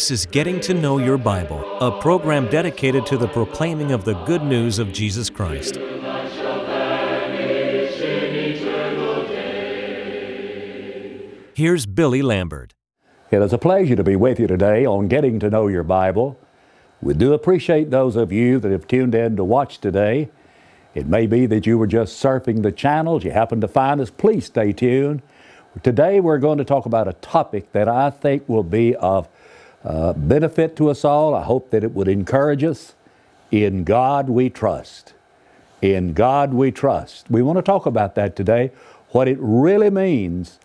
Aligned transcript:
This 0.00 0.10
is 0.10 0.26
Getting 0.26 0.58
to 0.60 0.74
Know 0.74 0.98
Your 0.98 1.16
Bible, 1.16 1.78
a 1.78 2.00
program 2.00 2.48
dedicated 2.48 3.06
to 3.06 3.16
the 3.16 3.28
proclaiming 3.28 3.92
of 3.92 4.04
the 4.04 4.14
good 4.24 4.42
news 4.42 4.80
of 4.80 4.92
Jesus 4.92 5.30
Christ. 5.30 5.76
Here's 11.54 11.86
Billy 11.86 12.22
Lambert. 12.22 12.74
It 13.30 13.40
is 13.42 13.52
a 13.52 13.58
pleasure 13.58 13.94
to 13.94 14.02
be 14.02 14.16
with 14.16 14.40
you 14.40 14.48
today 14.48 14.84
on 14.84 15.06
Getting 15.06 15.38
to 15.38 15.50
Know 15.50 15.68
Your 15.68 15.84
Bible. 15.84 16.36
We 17.02 17.14
do 17.14 17.32
appreciate 17.32 17.90
those 17.90 18.14
of 18.14 18.30
you 18.30 18.58
that 18.58 18.70
have 18.70 18.86
tuned 18.86 19.14
in 19.14 19.36
to 19.36 19.44
watch 19.44 19.78
today. 19.78 20.28
It 20.94 21.06
may 21.06 21.26
be 21.26 21.46
that 21.46 21.66
you 21.66 21.78
were 21.78 21.86
just 21.86 22.22
surfing 22.22 22.62
the 22.62 22.72
channels, 22.72 23.24
you 23.24 23.30
happened 23.30 23.62
to 23.62 23.68
find 23.68 24.00
us, 24.00 24.10
please 24.10 24.46
stay 24.46 24.72
tuned. 24.72 25.22
Today 25.82 26.20
we're 26.20 26.38
going 26.38 26.58
to 26.58 26.64
talk 26.64 26.84
about 26.84 27.08
a 27.08 27.14
topic 27.14 27.72
that 27.72 27.88
I 27.88 28.10
think 28.10 28.46
will 28.48 28.64
be 28.64 28.94
of 28.96 29.28
uh, 29.82 30.12
benefit 30.12 30.76
to 30.76 30.90
us 30.90 31.04
all. 31.04 31.34
I 31.34 31.42
hope 31.42 31.70
that 31.70 31.84
it 31.84 31.92
would 31.94 32.08
encourage 32.08 32.64
us. 32.64 32.94
In 33.50 33.84
God 33.84 34.28
we 34.28 34.50
trust. 34.50 35.14
In 35.80 36.12
God 36.12 36.52
we 36.52 36.70
trust. 36.70 37.30
We 37.30 37.40
want 37.40 37.56
to 37.56 37.62
talk 37.62 37.86
about 37.86 38.14
that 38.16 38.36
today, 38.36 38.72
what 39.10 39.26
it 39.26 39.38
really 39.40 39.90
means 39.90 40.58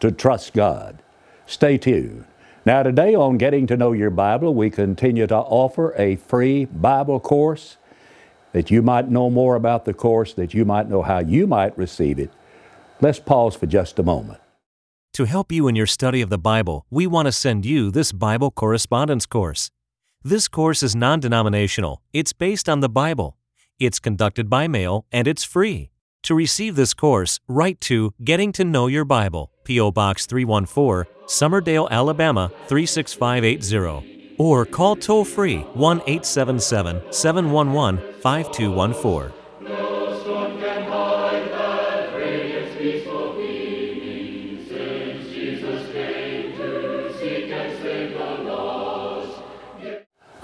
to 0.00 0.10
trust 0.10 0.54
God. 0.54 1.02
Stay 1.46 1.76
tuned. 1.76 2.24
Now, 2.64 2.84
today 2.84 3.16
on 3.16 3.38
Getting 3.38 3.66
to 3.66 3.76
Know 3.76 3.90
Your 3.90 4.10
Bible, 4.10 4.54
we 4.54 4.70
continue 4.70 5.26
to 5.26 5.36
offer 5.36 5.92
a 5.96 6.14
free 6.14 6.64
Bible 6.64 7.18
course 7.18 7.76
that 8.52 8.70
you 8.70 8.82
might 8.82 9.10
know 9.10 9.30
more 9.30 9.56
about 9.56 9.84
the 9.84 9.92
course, 9.92 10.32
that 10.34 10.54
you 10.54 10.64
might 10.64 10.88
know 10.88 11.02
how 11.02 11.18
you 11.18 11.48
might 11.48 11.76
receive 11.76 12.20
it. 12.20 12.30
Let's 13.00 13.18
pause 13.18 13.56
for 13.56 13.66
just 13.66 13.98
a 13.98 14.04
moment. 14.04 14.38
To 15.14 15.24
help 15.24 15.50
you 15.50 15.66
in 15.66 15.74
your 15.74 15.88
study 15.88 16.22
of 16.22 16.30
the 16.30 16.38
Bible, 16.38 16.86
we 16.88 17.04
want 17.04 17.26
to 17.26 17.32
send 17.32 17.66
you 17.66 17.90
this 17.90 18.12
Bible 18.12 18.52
correspondence 18.52 19.26
course. 19.26 19.72
This 20.22 20.46
course 20.46 20.84
is 20.84 20.94
non 20.94 21.18
denominational, 21.18 22.00
it's 22.12 22.32
based 22.32 22.68
on 22.68 22.78
the 22.78 22.88
Bible, 22.88 23.36
it's 23.80 23.98
conducted 23.98 24.48
by 24.48 24.68
mail, 24.68 25.04
and 25.10 25.26
it's 25.26 25.42
free. 25.42 25.90
To 26.22 26.34
receive 26.36 26.76
this 26.76 26.94
course, 26.94 27.40
write 27.48 27.80
to 27.82 28.14
Getting 28.22 28.52
to 28.52 28.64
Know 28.64 28.86
Your 28.86 29.04
Bible, 29.04 29.50
P.O. 29.64 29.90
Box 29.90 30.26
314, 30.26 31.12
Summerdale, 31.26 31.88
Alabama 31.90 32.50
36580, 32.68 34.34
or 34.38 34.64
call 34.66 34.96
toll 34.96 35.24
free 35.24 35.58
1 35.58 35.98
877 36.06 37.12
711 37.12 38.20
5214. 38.20 39.42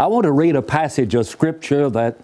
I 0.00 0.06
want 0.06 0.24
to 0.24 0.32
read 0.32 0.54
a 0.54 0.62
passage 0.62 1.16
of 1.16 1.26
Scripture 1.26 1.90
that 1.90 2.20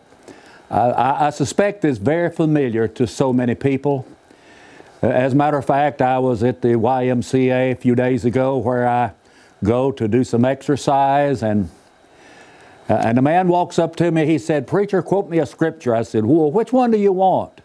I, 0.71 1.27
I, 1.27 1.31
suspect 1.31 1.85
is 1.85 1.99
very 1.99 2.31
familiar 2.31 2.87
to 2.87 3.07
so 3.07 3.33
many 3.33 3.57
people. 3.57 4.07
As 5.05 5.35
a 5.35 5.37
matter 5.37 5.59
of 5.59 5.67
fact, 5.67 6.01
I 6.01 6.19
was 6.19 6.43
at 6.43 6.63
the 6.63 6.69
YMCA 6.69 7.73
a 7.73 7.75
few 7.75 7.95
days 7.95 8.25
ago 8.25 8.57
where 8.57 8.89
I 8.89 9.13
go 9.63 9.93
to 9.93 10.09
do 10.09 10.25
some 10.25 10.47
exercise 10.47 11.43
and 11.43 11.69
uh, 12.89 12.95
and 12.95 13.19
a 13.19 13.23
man 13.23 13.49
walks 13.49 13.79
up 13.79 13.97
to 13.97 14.11
me. 14.11 14.25
He 14.25 14.39
said, 14.39 14.67
Preacher, 14.67 15.03
quote 15.03 15.29
me 15.29 15.39
a 15.39 15.47
scripture. 15.47 15.95
I 15.95 16.05
said, 16.05 16.25
Well, 16.25 16.51
which 16.51 16.73
one 16.73 16.91
do 16.91 16.97
you 16.97 17.13
want? 17.13 17.61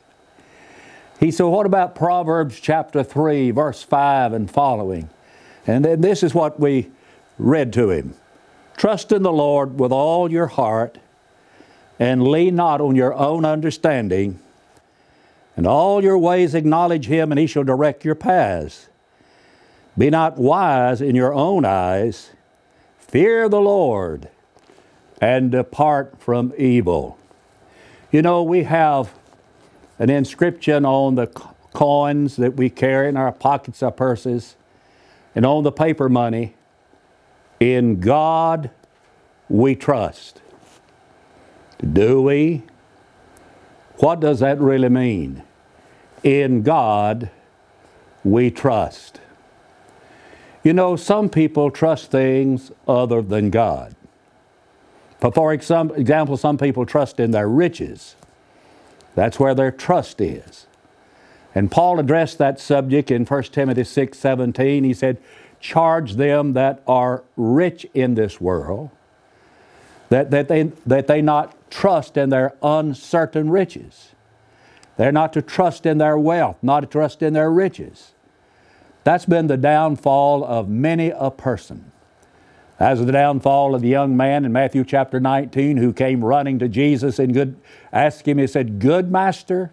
He 1.21 1.31
said, 1.31 1.43
What 1.43 1.65
about 1.65 1.95
Proverbs 1.95 2.59
chapter 2.59 3.03
3, 3.03 3.51
verse 3.51 3.83
5 3.83 4.33
and 4.33 4.51
following? 4.51 5.09
And 5.65 5.85
then 5.85 6.01
this 6.01 6.23
is 6.23 6.33
what 6.33 6.59
we 6.59 6.89
read 7.37 7.71
to 7.73 7.89
him. 7.89 8.15
Trust 8.75 9.13
in 9.13 9.23
the 9.23 9.31
Lord 9.31 9.79
with 9.79 9.93
all 9.93 10.29
your 10.29 10.47
heart 10.47 10.97
and 11.99 12.27
lean 12.27 12.55
not 12.55 12.81
on 12.81 12.97
your 12.97 13.13
own 13.13 13.45
understanding. 13.45 14.39
In 15.59 15.67
all 15.67 16.01
your 16.01 16.17
ways 16.17 16.55
acknowledge 16.55 17.07
Him, 17.07 17.33
and 17.33 17.37
He 17.37 17.45
shall 17.45 17.65
direct 17.65 18.05
your 18.05 18.15
paths. 18.15 18.87
Be 19.97 20.09
not 20.09 20.37
wise 20.37 21.01
in 21.01 21.15
your 21.15 21.33
own 21.33 21.65
eyes. 21.65 22.29
Fear 22.97 23.49
the 23.49 23.59
Lord 23.59 24.29
and 25.19 25.51
depart 25.51 26.21
from 26.21 26.53
evil. 26.57 27.17
You 28.09 28.21
know, 28.21 28.41
we 28.41 28.63
have 28.63 29.13
an 29.99 30.09
inscription 30.09 30.85
on 30.85 31.15
the 31.15 31.27
coins 31.27 32.37
that 32.37 32.55
we 32.55 32.69
carry 32.69 33.09
in 33.09 33.17
our 33.17 33.33
pockets, 33.33 33.83
our 33.83 33.91
purses, 33.91 34.55
and 35.35 35.45
on 35.45 35.63
the 35.63 35.73
paper 35.73 36.07
money 36.07 36.55
in 37.59 37.99
God 37.99 38.71
we 39.49 39.75
trust. 39.75 40.39
Do 41.85 42.21
we? 42.21 42.63
What 43.97 44.21
does 44.21 44.39
that 44.39 44.57
really 44.61 44.87
mean? 44.87 45.43
In 46.23 46.63
God 46.63 47.29
we 48.23 48.51
trust. 48.51 49.19
You 50.63 50.73
know, 50.73 50.95
some 50.95 51.29
people 51.29 51.71
trust 51.71 52.11
things 52.11 52.71
other 52.87 53.21
than 53.21 53.49
God. 53.49 53.95
For 55.33 55.53
example, 55.53 56.37
some 56.37 56.57
people 56.57 56.85
trust 56.85 57.19
in 57.19 57.31
their 57.31 57.47
riches. 57.47 58.15
That's 59.15 59.39
where 59.39 59.53
their 59.53 59.71
trust 59.71 60.21
is. 60.21 60.67
And 61.55 61.71
Paul 61.71 61.99
addressed 61.99 62.37
that 62.37 62.59
subject 62.59 63.09
in 63.11 63.25
1 63.25 63.43
Timothy 63.43 63.83
6 63.83 64.17
17. 64.17 64.83
He 64.83 64.93
said, 64.93 65.17
charge 65.59 66.13
them 66.13 66.53
that 66.53 66.81
are 66.87 67.23
rich 67.35 67.85
in 67.93 68.15
this 68.15 68.39
world, 68.39 68.89
that, 70.09 70.31
that, 70.31 70.47
they, 70.47 70.63
that 70.85 71.07
they 71.07 71.21
not 71.21 71.55
trust 71.69 72.17
in 72.17 72.29
their 72.29 72.53
uncertain 72.63 73.49
riches. 73.49 74.09
They're 74.99 75.13
not 75.13 75.31
to 75.31 75.41
trust 75.41 75.85
in 75.85 75.97
their 75.97 76.17
wealth, 76.17 76.57
not 76.61 76.81
to 76.81 76.85
trust 76.85 77.21
in 77.21 77.31
their 77.31 77.49
riches. 77.49 78.11
That's 79.05 79.23
been 79.23 79.47
the 79.47 79.55
downfall 79.55 80.43
of 80.43 80.67
many 80.67 81.13
a 81.15 81.31
person. 81.31 81.93
As 82.81 82.99
the 83.05 83.13
downfall 83.13 83.75
of 83.75 83.81
the 83.81 83.87
young 83.87 84.17
man 84.17 84.43
in 84.43 84.51
Matthew 84.51 84.83
chapter 84.83 85.21
19 85.21 85.77
who 85.77 85.93
came 85.93 86.21
running 86.21 86.59
to 86.59 86.67
Jesus 86.67 87.17
and 87.17 87.33
good, 87.33 87.55
asked 87.93 88.27
him, 88.27 88.39
he 88.39 88.45
said, 88.45 88.79
Good 88.79 89.09
master, 89.09 89.71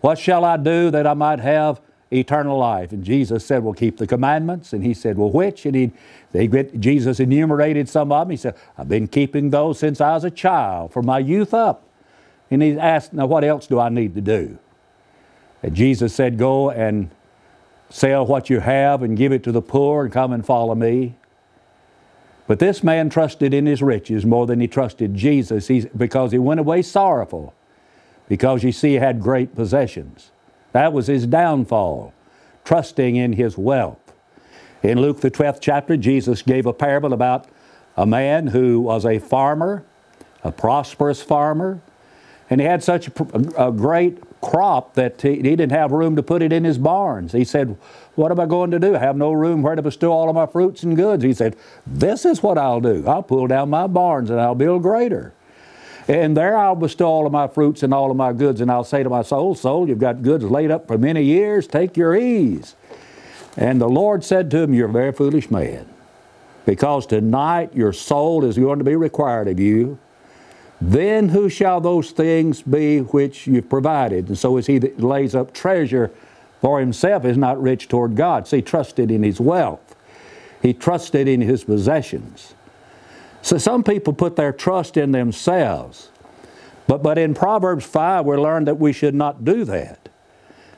what 0.00 0.18
shall 0.18 0.44
I 0.44 0.56
do 0.56 0.90
that 0.90 1.06
I 1.06 1.14
might 1.14 1.38
have 1.38 1.80
eternal 2.10 2.58
life. 2.58 2.90
And 2.90 3.04
Jesus 3.04 3.46
said, 3.46 3.62
Well, 3.62 3.72
keep 3.72 3.98
the 3.98 4.06
commandments. 4.08 4.72
And 4.72 4.82
he 4.82 4.94
said, 4.94 5.16
Well, 5.16 5.30
which? 5.30 5.64
And 5.64 5.76
he, 5.76 5.92
they, 6.32 6.48
Jesus 6.48 7.20
enumerated 7.20 7.88
some 7.88 8.10
of 8.10 8.26
them. 8.26 8.32
He 8.32 8.36
said, 8.36 8.56
I've 8.76 8.88
been 8.88 9.06
keeping 9.06 9.50
those 9.50 9.78
since 9.78 10.00
I 10.00 10.14
was 10.14 10.24
a 10.24 10.30
child, 10.30 10.92
from 10.92 11.06
my 11.06 11.20
youth 11.20 11.54
up. 11.54 11.86
And 12.50 12.62
he 12.62 12.78
asked, 12.78 13.12
Now, 13.12 13.26
what 13.26 13.44
else 13.44 13.66
do 13.66 13.78
I 13.78 13.88
need 13.88 14.14
to 14.14 14.20
do? 14.20 14.58
And 15.62 15.74
Jesus 15.74 16.14
said, 16.14 16.38
Go 16.38 16.70
and 16.70 17.10
sell 17.90 18.24
what 18.24 18.50
you 18.50 18.60
have 18.60 19.02
and 19.02 19.16
give 19.16 19.32
it 19.32 19.42
to 19.44 19.52
the 19.52 19.62
poor 19.62 20.04
and 20.04 20.12
come 20.12 20.32
and 20.32 20.44
follow 20.44 20.74
me. 20.74 21.16
But 22.46 22.58
this 22.58 22.82
man 22.82 23.10
trusted 23.10 23.54
in 23.54 23.66
his 23.66 23.80
riches 23.82 24.26
more 24.26 24.46
than 24.46 24.60
he 24.60 24.66
trusted 24.66 25.14
Jesus 25.14 25.68
He's, 25.68 25.86
because 25.86 26.32
he 26.32 26.38
went 26.38 26.58
away 26.58 26.82
sorrowful, 26.82 27.54
because 28.28 28.64
you 28.64 28.72
see, 28.72 28.90
he 28.90 28.94
had 28.94 29.20
great 29.20 29.54
possessions. 29.54 30.32
That 30.72 30.92
was 30.92 31.06
his 31.06 31.26
downfall, 31.26 32.12
trusting 32.64 33.16
in 33.16 33.34
his 33.34 33.56
wealth. 33.56 34.12
In 34.82 35.00
Luke, 35.00 35.20
the 35.20 35.30
12th 35.30 35.58
chapter, 35.60 35.96
Jesus 35.96 36.42
gave 36.42 36.66
a 36.66 36.72
parable 36.72 37.12
about 37.12 37.46
a 37.96 38.06
man 38.06 38.48
who 38.48 38.80
was 38.80 39.04
a 39.04 39.18
farmer, 39.18 39.84
a 40.42 40.50
prosperous 40.50 41.22
farmer, 41.22 41.82
and 42.50 42.60
he 42.60 42.66
had 42.66 42.82
such 42.82 43.08
a, 43.08 43.68
a 43.68 43.72
great 43.72 44.18
crop 44.40 44.94
that 44.94 45.22
he, 45.22 45.36
he, 45.36 45.42
didn't 45.42 45.70
have 45.70 45.92
room 45.92 46.16
to 46.16 46.22
put 46.22 46.42
it 46.42 46.52
in 46.52 46.64
his 46.64 46.78
barns. 46.78 47.32
He 47.32 47.44
said, 47.44 47.78
What 48.16 48.32
am 48.32 48.40
I 48.40 48.46
going 48.46 48.72
to 48.72 48.80
do? 48.80 48.96
I 48.96 48.98
have 48.98 49.16
no 49.16 49.32
room 49.32 49.62
where 49.62 49.76
to 49.76 49.82
bestow 49.82 50.12
all 50.12 50.28
of 50.28 50.34
my 50.34 50.46
fruits 50.46 50.82
and 50.82 50.96
goods. 50.96 51.22
He 51.22 51.32
said, 51.32 51.56
This 51.86 52.24
is 52.24 52.42
what 52.42 52.58
I'll 52.58 52.80
do. 52.80 53.06
I'll 53.06 53.22
pull 53.22 53.46
down 53.46 53.70
my 53.70 53.86
barns 53.86 54.30
and 54.30 54.40
I'll 54.40 54.56
build 54.56 54.82
greater. 54.82 55.32
And 56.08 56.36
there 56.36 56.58
I'll 56.58 56.74
bestow 56.74 57.06
all 57.06 57.26
of 57.26 57.32
my 57.32 57.46
fruits 57.46 57.84
and 57.84 57.94
all 57.94 58.10
of 58.10 58.16
my 58.16 58.32
goods, 58.32 58.60
and 58.60 58.68
I'll 58.68 58.82
say 58.82 59.04
to 59.04 59.08
my 59.08 59.22
soul, 59.22 59.54
Soul, 59.54 59.88
you've 59.88 60.00
got 60.00 60.22
goods 60.22 60.42
laid 60.42 60.72
up 60.72 60.88
for 60.88 60.98
many 60.98 61.22
years, 61.22 61.68
take 61.68 61.96
your 61.96 62.16
ease. 62.16 62.74
And 63.56 63.80
the 63.80 63.88
Lord 63.88 64.24
said 64.24 64.50
to 64.50 64.58
him, 64.58 64.74
You're 64.74 64.88
a 64.88 64.92
very 64.92 65.12
foolish 65.12 65.52
man, 65.52 65.86
because 66.66 67.06
tonight 67.06 67.76
your 67.76 67.92
soul 67.92 68.44
is 68.44 68.58
going 68.58 68.78
to 68.78 68.84
be 68.84 68.96
required 68.96 69.46
of 69.46 69.60
you. 69.60 69.98
Then 70.80 71.28
who 71.28 71.48
shall 71.48 71.80
those 71.80 72.10
things 72.10 72.62
be 72.62 73.00
which 73.00 73.46
you've 73.46 73.68
provided? 73.68 74.28
And 74.28 74.38
so 74.38 74.56
as 74.56 74.66
he 74.66 74.78
that 74.78 75.00
lays 75.00 75.34
up 75.34 75.52
treasure 75.52 76.10
for 76.60 76.80
himself 76.80 77.24
is 77.24 77.36
not 77.36 77.60
rich 77.60 77.88
toward 77.88 78.16
God. 78.16 78.48
See, 78.48 78.62
trusted 78.62 79.10
in 79.10 79.22
his 79.22 79.40
wealth. 79.40 79.96
He 80.62 80.72
trusted 80.72 81.28
in 81.28 81.40
his 81.40 81.64
possessions. 81.64 82.54
So 83.42 83.58
some 83.58 83.82
people 83.82 84.12
put 84.12 84.36
their 84.36 84.52
trust 84.52 84.96
in 84.96 85.12
themselves. 85.12 86.10
But, 86.86 87.02
but 87.02 87.18
in 87.18 87.34
Proverbs 87.34 87.84
5, 87.86 88.26
we 88.26 88.36
learn 88.36 88.64
that 88.64 88.78
we 88.78 88.92
should 88.92 89.14
not 89.14 89.44
do 89.44 89.64
that. 89.64 90.08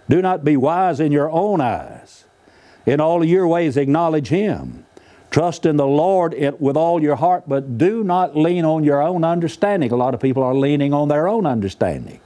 Do 0.08 0.20
not 0.20 0.44
be 0.44 0.56
wise 0.56 1.00
in 1.00 1.10
your 1.10 1.30
own 1.30 1.60
eyes. 1.60 2.24
In 2.86 3.00
all 3.00 3.24
your 3.24 3.46
ways, 3.48 3.76
acknowledge 3.76 4.28
Him. 4.28 4.81
Trust 5.32 5.64
in 5.64 5.78
the 5.78 5.86
Lord 5.86 6.34
with 6.60 6.76
all 6.76 7.02
your 7.02 7.16
heart, 7.16 7.44
but 7.48 7.78
do 7.78 8.04
not 8.04 8.36
lean 8.36 8.66
on 8.66 8.84
your 8.84 9.02
own 9.02 9.24
understanding. 9.24 9.90
A 9.90 9.96
lot 9.96 10.12
of 10.12 10.20
people 10.20 10.42
are 10.42 10.54
leaning 10.54 10.92
on 10.92 11.08
their 11.08 11.26
own 11.26 11.46
understanding. 11.46 12.20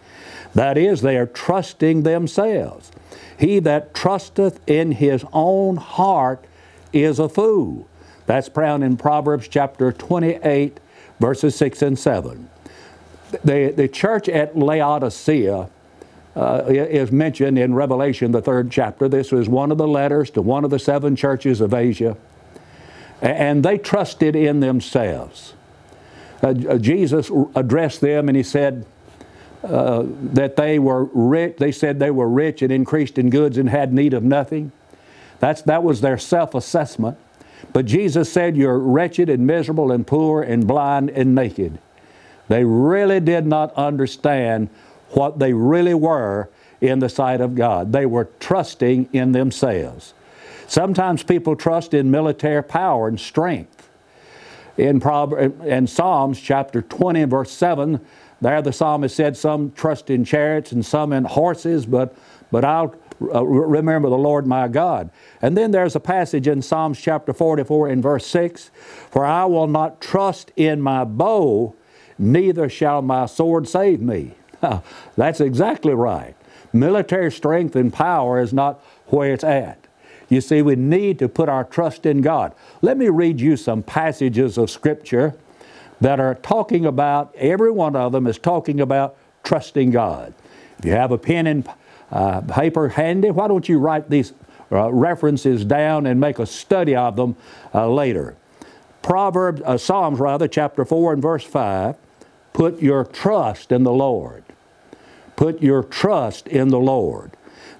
That 0.56 0.76
is, 0.76 1.03
they 1.03 1.17
are 1.17 1.26
trusting 1.26 2.03
themselves. 2.03 2.91
He 3.38 3.61
that 3.61 3.94
trusteth 3.94 4.58
in 4.67 4.91
his 4.91 5.25
own 5.32 5.76
heart 5.76 6.44
is 6.93 7.20
a 7.20 7.29
fool. 7.29 7.87
That's 8.26 8.49
found 8.49 8.82
in 8.82 8.97
Proverbs 8.97 9.47
chapter 9.47 9.93
28, 9.93 10.81
verses 11.20 11.55
6 11.55 11.82
and 11.82 11.97
7. 11.97 12.50
The, 13.44 13.73
the 13.76 13.87
church 13.87 14.29
at 14.29 14.59
Laodicea 14.59 15.69
uh, 16.35 16.62
is 16.67 17.12
mentioned 17.12 17.56
in 17.56 17.73
Revelation, 17.73 18.32
the 18.32 18.43
third 18.43 18.73
chapter. 18.73 19.09
This 19.09 19.31
was 19.31 19.49
one 19.49 19.70
of 19.70 19.79
the 19.79 19.87
letters 19.87 20.29
to 20.31 20.43
one 20.43 20.64
of 20.64 20.70
the 20.70 20.81
seven 20.81 21.14
churches 21.14 21.61
of 21.61 21.73
Asia. 21.73 22.17
And 23.21 23.65
they 23.65 23.79
trusted 23.79 24.37
in 24.37 24.61
themselves. 24.61 25.55
Uh, 26.43 26.55
uh 26.69 26.79
Jesus 26.79 27.31
addressed 27.55 28.01
them 28.01 28.29
and 28.29 28.37
he 28.37 28.43
said 28.43 28.85
uh, 29.63 30.05
that 30.07 30.57
they 30.57 30.79
were 30.79 31.05
rich. 31.05 31.57
They 31.59 31.73
said 31.73 31.99
they 31.99 32.11
were 32.11 32.29
rich 32.29 32.63
and 32.63 32.71
increased 32.71 33.19
in 33.19 33.31
goods 33.31 33.59
and 33.59 33.69
had 33.69 33.93
need 33.93 34.15
of 34.15 34.23
nothing. 34.23 34.71
That's, 35.39 35.63
that 35.63 35.83
was 35.83 36.01
their 36.01 36.19
self 36.19 36.55
assessment. 36.55 37.19
But 37.73 37.87
Jesus 37.87 38.33
said, 38.33 38.57
You're 38.57 38.79
wretched 38.79 39.29
and 39.29 39.47
miserable 39.47 39.91
and 39.91 40.07
poor 40.07 40.43
and 40.43 40.67
blind 40.67 41.11
and 41.11 41.35
naked. 41.35 41.79
They 42.49 42.65
really 42.65 43.21
did 43.21 43.47
not 43.47 43.75
understand 43.75 44.69
what 45.11 45.39
they 45.39 45.53
really 45.53 45.95
were 45.95 46.49
in 46.81 47.01
the 47.01 47.09
sight 47.09 47.41
of 47.41 47.55
God. 47.55 47.93
They 47.93 48.07
were 48.07 48.29
trusting 48.39 49.09
in 49.12 49.33
themselves. 49.33 50.15
Sometimes 50.67 51.23
people 51.23 51.57
trust 51.57 51.95
in 51.95 52.11
military 52.11 52.63
power 52.63 53.09
and 53.09 53.19
strength. 53.19 53.89
In, 54.77 55.01
in 55.65 55.87
Psalms 55.87 56.41
chapter 56.41 56.83
20 56.83 57.25
verse 57.25 57.51
7, 57.51 58.01
there 58.41 58.61
the 58.61 58.73
psalmist 58.73 59.17
said, 59.17 59.37
Some 59.37 59.73
trust 59.73 60.11
in 60.11 60.25
chariots 60.25 60.73
and 60.73 60.85
some 60.85 61.13
in 61.13 61.25
horses, 61.25 61.87
but, 61.87 62.15
but 62.51 62.65
I'll 62.65 62.95
uh, 63.23 63.45
remember 63.45 64.11
the 64.11 64.19
Lord 64.19 64.47
my 64.47 64.69
God. 64.69 65.11
And 65.41 65.57
then 65.57 65.71
there's 65.71 65.97
a 65.97 66.01
passage 66.01 66.47
in 66.47 66.61
Psalms 66.61 67.01
chapter 67.01 67.33
44 67.33 67.89
in 67.89 68.03
verse 68.03 68.27
6 68.27 68.71
For 69.11 69.25
I 69.25 69.47
will 69.47 69.67
not 69.67 70.01
trust 70.01 70.53
in 70.57 70.83
my 70.83 71.05
bow, 71.05 71.75
neither 72.19 72.69
shall 72.69 73.01
my 73.01 73.27
sword 73.27 73.67
save 73.67 74.01
me. 74.01 74.35
That's 75.17 75.41
exactly 75.41 75.95
right. 75.95 76.35
Military 76.73 77.33
strength 77.33 77.75
and 77.75 77.91
power 77.91 78.39
is 78.39 78.53
not 78.53 78.83
where 79.07 79.33
it's 79.33 79.45
at. 79.45 79.86
You 80.28 80.40
see, 80.40 80.62
we 80.62 80.76
need 80.76 81.19
to 81.20 81.28
put 81.28 81.49
our 81.49 81.64
trust 81.64 82.06
in 82.06 82.20
God. 82.20 82.55
Let 82.82 82.96
me 82.96 83.08
read 83.08 83.40
you 83.40 83.56
some 83.56 83.82
passages 83.82 84.58
of 84.58 84.70
Scripture 84.70 85.37
that 86.00 86.20
are 86.20 86.34
talking 86.34 86.84
about, 86.84 87.34
every 87.37 87.70
one 87.70 87.96
of 87.96 88.12
them 88.12 88.26
is 88.26 88.38
talking 88.38 88.81
about 88.81 89.17
trusting 89.44 89.90
God. 89.90 90.34
If 90.78 90.84
you 90.84 90.93
have 90.93 91.12
a 91.12 91.19
pen 91.19 91.46
and 91.46 91.69
uh, 92.11 92.40
paper 92.43 92.88
handy, 92.88 93.31
why 93.31 93.49
don't 93.49 93.69
you 93.69 93.78
write 93.78 94.11
these 94.11 94.32
uh, 94.70 94.93
references 94.93 95.64
down 95.64 96.06
and 96.06 96.20
make 96.20 96.38
a 96.38 96.46
study 96.46 96.94
of 96.94 97.17
them 97.17 97.37
uh, 97.75 97.88
later? 97.88 98.37
Proverbs, 99.02 99.62
uh, 99.64 99.78
Psalms 99.78 100.19
rather, 100.19 100.49
chapter 100.49 100.84
4 100.84 101.14
and 101.14 101.23
verse 101.23 101.44
5, 101.44 101.96
put 102.52 102.82
your 102.82 103.05
trust 103.05 103.70
in 103.70 103.84
the 103.84 103.93
Lord. 103.93 104.43
Put 105.37 105.62
your 105.62 105.82
trust 105.82 106.49
in 106.49 106.69
the 106.69 106.81
Lord. 106.81 107.32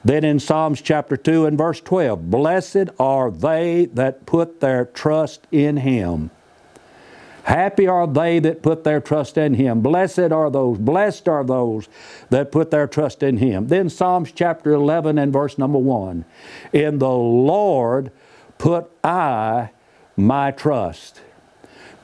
Then 0.06 0.23
in 0.23 0.38
Psalms 0.38 0.81
chapter 0.82 1.17
2 1.17 1.47
and 1.47 1.58
verse 1.58 1.81
12, 1.81 2.31
blessed 2.31 2.91
are 2.97 3.29
they 3.29 3.87
that 3.87 4.25
put 4.25 4.61
their 4.61 4.85
trust 4.85 5.49
in 5.50 5.79
Him. 5.79 6.31
Happy 7.43 7.88
are 7.88 8.06
they 8.06 8.38
that 8.38 8.62
put 8.62 8.85
their 8.85 9.00
trust 9.00 9.37
in 9.37 9.55
Him. 9.55 9.81
Blessed 9.81 10.31
are 10.31 10.49
those, 10.49 10.79
blessed 10.79 11.26
are 11.26 11.43
those 11.43 11.88
that 12.31 12.53
put 12.53 12.70
their 12.70 12.87
trust 12.87 13.25
in 13.25 13.38
Him. 13.38 13.67
Then 13.67 13.91
Psalms 13.91 14.31
chapter 14.31 14.73
11 14.73 15.19
and 15.19 15.32
verse 15.32 15.58
number 15.58 15.79
1. 15.79 16.25
In 16.73 17.00
the 17.00 17.11
Lord 17.11 18.12
put 18.58 18.88
I 19.03 19.70
my 20.17 20.53
trust. 20.53 21.20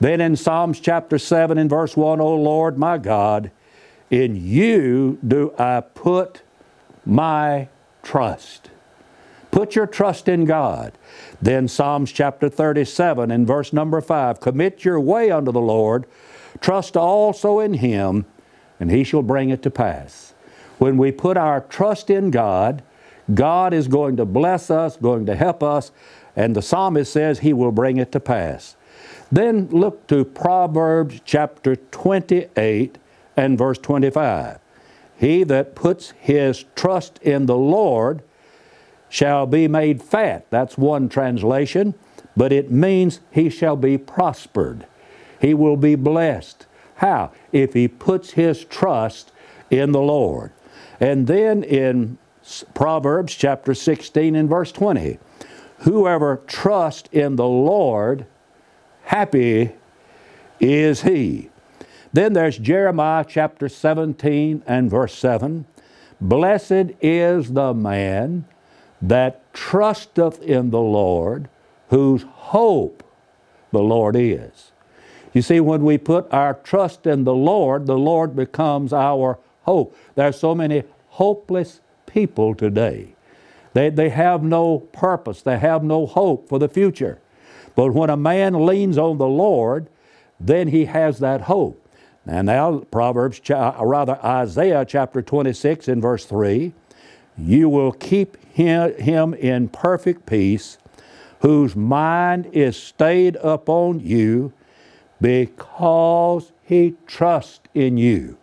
Then 0.01 0.19
in 0.19 0.35
Psalms 0.35 0.81
chapter 0.81 1.17
7 1.17 1.57
and 1.57 1.69
verse 1.69 1.95
1, 1.95 2.19
O 2.19 2.35
Lord 2.35 2.77
my 2.77 2.97
God, 2.97 3.49
in 4.09 4.35
you 4.35 5.19
do 5.25 5.53
I 5.57 5.79
put 5.79 6.41
my 7.05 7.69
trust. 8.03 8.69
Put 9.49 9.75
your 9.75 9.87
trust 9.87 10.27
in 10.27 10.45
God. 10.45 10.93
Then 11.41 11.67
Psalms 11.67 12.11
chapter 12.11 12.49
37 12.49 13.31
and 13.31 13.47
verse 13.47 13.71
number 13.71 14.01
5 14.01 14.39
Commit 14.39 14.83
your 14.83 14.99
way 14.99 15.31
unto 15.31 15.51
the 15.51 15.61
Lord, 15.61 16.05
trust 16.59 16.97
also 16.97 17.59
in 17.59 17.75
Him, 17.75 18.25
and 18.79 18.91
He 18.91 19.03
shall 19.03 19.21
bring 19.21 19.49
it 19.49 19.61
to 19.63 19.71
pass. 19.71 20.33
When 20.79 20.97
we 20.97 21.11
put 21.11 21.37
our 21.37 21.61
trust 21.61 22.09
in 22.09 22.31
God, 22.31 22.83
God 23.33 23.73
is 23.73 23.87
going 23.87 24.17
to 24.17 24.25
bless 24.25 24.69
us, 24.69 24.97
going 24.97 25.25
to 25.27 25.35
help 25.35 25.63
us, 25.63 25.91
and 26.35 26.55
the 26.55 26.61
psalmist 26.61 27.13
says 27.13 27.39
He 27.39 27.53
will 27.53 27.71
bring 27.71 27.97
it 27.97 28.11
to 28.13 28.19
pass. 28.19 28.75
Then 29.31 29.67
look 29.69 30.07
to 30.07 30.25
Proverbs 30.25 31.21
chapter 31.25 31.75
28 31.75 32.97
and 33.37 33.57
verse 33.57 33.77
25. 33.77 34.59
He 35.23 35.45
that 35.45 35.73
puts 35.73 36.11
his 36.19 36.65
trust 36.75 37.17
in 37.19 37.45
the 37.45 37.55
Lord 37.55 38.23
shall 39.07 39.45
be 39.45 39.69
made 39.69 40.03
fat. 40.03 40.45
That's 40.49 40.77
one 40.77 41.07
translation, 41.07 41.93
but 42.35 42.51
it 42.51 42.69
means 42.69 43.21
he 43.31 43.49
shall 43.49 43.77
be 43.77 43.97
prospered. 43.97 44.85
He 45.39 45.53
will 45.53 45.77
be 45.77 45.95
blessed. 45.95 46.65
How? 46.95 47.31
If 47.53 47.71
he 47.73 47.87
puts 47.87 48.31
his 48.31 48.65
trust 48.65 49.31
in 49.69 49.93
the 49.93 50.01
Lord. 50.01 50.51
And 50.99 51.25
then 51.25 51.63
in 51.63 52.17
Proverbs 52.73 53.33
chapter 53.33 53.73
16 53.73 54.35
and 54.35 54.49
verse 54.49 54.73
20, 54.73 55.19
whoever 55.77 56.41
trusts 56.47 57.07
in 57.13 57.37
the 57.37 57.47
Lord, 57.47 58.25
happy 59.03 59.71
is 60.59 61.03
he. 61.03 61.49
Then 62.13 62.33
there's 62.33 62.59
Jeremiah 62.59 63.25
chapter 63.27 63.67
17 63.67 64.63
and 64.67 64.89
verse 64.89 65.15
7. 65.15 65.65
Blessed 66.21 66.93
is 67.01 67.53
the 67.53 67.73
man 67.73 68.45
that 69.01 69.51
trusteth 69.53 70.41
in 70.41 70.69
the 70.69 70.79
Lord, 70.79 71.49
whose 71.89 72.23
hope 72.23 73.03
the 73.71 73.81
Lord 73.81 74.15
is. 74.15 74.71
You 75.33 75.41
see, 75.41 75.59
when 75.59 75.83
we 75.83 75.97
put 75.97 76.31
our 76.31 76.53
trust 76.53 77.07
in 77.07 77.23
the 77.23 77.33
Lord, 77.33 77.87
the 77.87 77.97
Lord 77.97 78.35
becomes 78.35 78.93
our 78.93 79.39
hope. 79.63 79.97
There 80.13 80.27
are 80.27 80.31
so 80.31 80.53
many 80.53 80.83
hopeless 81.09 81.81
people 82.05 82.53
today. 82.53 83.15
They, 83.73 83.89
they 83.89 84.09
have 84.09 84.43
no 84.43 84.79
purpose, 84.79 85.41
they 85.41 85.57
have 85.57 85.83
no 85.83 86.05
hope 86.05 86.47
for 86.47 86.59
the 86.59 86.69
future. 86.69 87.19
But 87.75 87.91
when 87.91 88.11
a 88.11 88.17
man 88.17 88.67
leans 88.67 88.99
on 88.99 89.17
the 89.17 89.27
Lord, 89.27 89.87
then 90.39 90.67
he 90.67 90.85
has 90.85 91.17
that 91.19 91.41
hope. 91.41 91.82
And 92.25 92.47
now, 92.47 92.79
Proverbs, 92.91 93.41
uh, 93.49 93.75
rather 93.81 94.17
Isaiah 94.23 94.85
chapter 94.85 95.21
26 95.21 95.87
in 95.87 96.01
verse 96.01 96.25
3 96.25 96.73
you 97.37 97.69
will 97.69 97.91
keep 97.91 98.37
him 98.53 99.33
in 99.33 99.67
perfect 99.69 100.25
peace, 100.25 100.77
whose 101.39 101.75
mind 101.75 102.47
is 102.53 102.77
stayed 102.77 103.35
upon 103.37 103.99
you 103.99 104.53
because 105.19 106.51
he 106.63 106.95
trusts 107.07 107.67
in 107.73 107.97
you. 107.97 108.37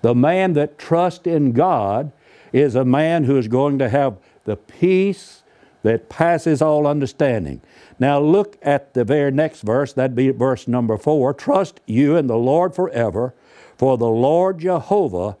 The 0.00 0.14
man 0.14 0.54
that 0.54 0.78
trusts 0.78 1.26
in 1.26 1.52
God 1.52 2.10
is 2.52 2.74
a 2.74 2.84
man 2.84 3.24
who 3.24 3.36
is 3.36 3.48
going 3.48 3.78
to 3.78 3.88
have 3.88 4.16
the 4.44 4.56
peace 4.56 5.42
that 5.82 6.08
passes 6.08 6.62
all 6.62 6.86
understanding. 6.86 7.60
Now 8.02 8.18
look 8.18 8.58
at 8.62 8.94
the 8.94 9.04
very 9.04 9.30
next 9.30 9.60
verse, 9.60 9.92
that'd 9.92 10.16
be 10.16 10.30
verse 10.30 10.66
number 10.66 10.96
four. 10.96 11.32
Trust 11.32 11.80
you 11.86 12.16
in 12.16 12.26
the 12.26 12.36
Lord 12.36 12.74
forever, 12.74 13.32
for 13.78 13.96
the 13.96 14.08
Lord 14.08 14.58
Jehovah 14.58 15.36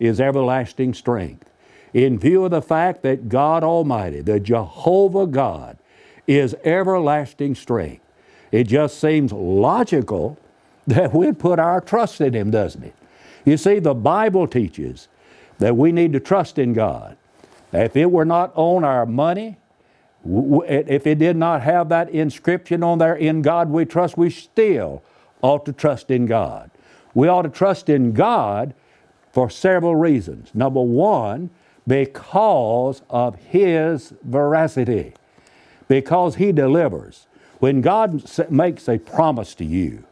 is 0.00 0.18
everlasting 0.18 0.94
strength. 0.94 1.50
In 1.92 2.18
view 2.18 2.46
of 2.46 2.52
the 2.52 2.62
fact 2.62 3.02
that 3.02 3.28
God 3.28 3.62
Almighty, 3.62 4.22
the 4.22 4.40
Jehovah 4.40 5.26
God, 5.26 5.76
is 6.26 6.56
everlasting 6.64 7.54
strength, 7.54 8.02
it 8.50 8.64
just 8.64 8.98
seems 8.98 9.30
logical 9.30 10.38
that 10.86 11.12
we'd 11.12 11.38
put 11.38 11.58
our 11.58 11.82
trust 11.82 12.22
in 12.22 12.32
Him, 12.32 12.50
doesn't 12.50 12.82
it? 12.82 12.94
You 13.44 13.58
see, 13.58 13.78
the 13.78 13.92
Bible 13.92 14.46
teaches 14.46 15.08
that 15.58 15.76
we 15.76 15.92
need 15.92 16.14
to 16.14 16.20
trust 16.20 16.58
in 16.58 16.72
God. 16.72 17.18
If 17.74 17.94
it 17.94 18.10
were 18.10 18.24
not 18.24 18.52
on 18.54 18.84
our 18.84 19.04
money, 19.04 19.58
if 20.66 21.06
it 21.06 21.18
did 21.18 21.36
not 21.36 21.62
have 21.62 21.88
that 21.90 22.10
inscription 22.10 22.82
on 22.82 22.98
there, 22.98 23.14
in 23.14 23.42
God 23.42 23.70
we 23.70 23.84
trust, 23.84 24.16
we 24.16 24.30
still 24.30 25.02
ought 25.42 25.64
to 25.66 25.72
trust 25.72 26.10
in 26.10 26.26
God. 26.26 26.70
We 27.14 27.28
ought 27.28 27.42
to 27.42 27.48
trust 27.48 27.88
in 27.88 28.12
God 28.12 28.74
for 29.32 29.48
several 29.50 29.96
reasons. 29.96 30.50
Number 30.54 30.80
one, 30.80 31.50
because 31.86 33.02
of 33.08 33.36
His 33.36 34.12
veracity, 34.22 35.14
because 35.88 36.36
He 36.36 36.52
delivers. 36.52 37.26
When 37.58 37.80
God 37.80 38.22
makes 38.50 38.88
a 38.88 38.98
promise 38.98 39.54
to 39.56 39.64
you, 39.64 40.04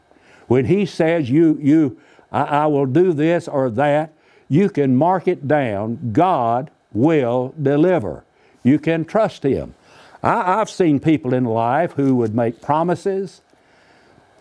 when 0.46 0.66
He 0.66 0.86
says, 0.86 1.28
you, 1.28 1.58
you, 1.60 1.98
I, 2.30 2.42
I 2.42 2.66
will 2.66 2.86
do 2.86 3.12
this 3.12 3.48
or 3.48 3.70
that, 3.70 4.12
you 4.48 4.70
can 4.70 4.96
mark 4.96 5.26
it 5.26 5.48
down. 5.48 6.12
God 6.12 6.70
will 6.92 7.54
deliver. 7.60 8.24
You 8.62 8.78
can 8.78 9.04
trust 9.04 9.42
Him. 9.42 9.74
I, 10.24 10.60
I've 10.60 10.70
seen 10.70 11.00
people 11.00 11.34
in 11.34 11.44
life 11.44 11.92
who 11.92 12.16
would 12.16 12.34
make 12.34 12.60
promises 12.60 13.42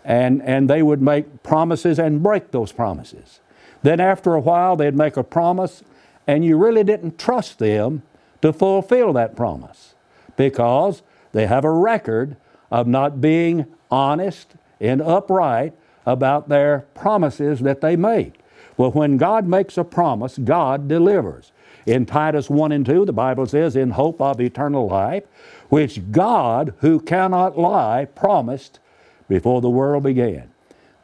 and, 0.05 0.41
and 0.43 0.69
they 0.69 0.81
would 0.81 1.01
make 1.01 1.43
promises 1.43 1.99
and 1.99 2.23
break 2.23 2.51
those 2.51 2.71
promises. 2.71 3.39
Then 3.83 3.99
after 3.99 4.33
a 4.33 4.39
while, 4.39 4.75
they'd 4.75 4.95
make 4.95 5.17
a 5.17 5.23
promise, 5.23 5.83
and 6.25 6.43
you 6.43 6.57
really 6.57 6.83
didn't 6.83 7.19
trust 7.19 7.59
them 7.59 8.03
to 8.41 8.53
fulfill 8.53 9.13
that 9.13 9.35
promise 9.35 9.95
because 10.35 11.03
they 11.31 11.47
have 11.47 11.65
a 11.65 11.71
record 11.71 12.37
of 12.71 12.87
not 12.87 13.21
being 13.21 13.65
honest 13.91 14.55
and 14.79 15.01
upright 15.01 15.73
about 16.05 16.49
their 16.49 16.85
promises 16.95 17.59
that 17.59 17.81
they 17.81 17.95
make. 17.95 18.39
Well, 18.77 18.91
when 18.91 19.17
God 19.17 19.47
makes 19.47 19.77
a 19.77 19.83
promise, 19.83 20.37
God 20.37 20.87
delivers. 20.87 21.51
In 21.85 22.05
Titus 22.05 22.49
1 22.49 22.71
and 22.71 22.85
2, 22.85 23.05
the 23.05 23.13
Bible 23.13 23.45
says, 23.45 23.75
In 23.75 23.91
hope 23.91 24.21
of 24.21 24.39
eternal 24.39 24.87
life, 24.87 25.23
which 25.69 26.11
God, 26.11 26.73
who 26.79 26.99
cannot 26.99 27.57
lie, 27.57 28.05
promised 28.05 28.79
before 29.27 29.61
the 29.61 29.69
world 29.69 30.03
began. 30.03 30.49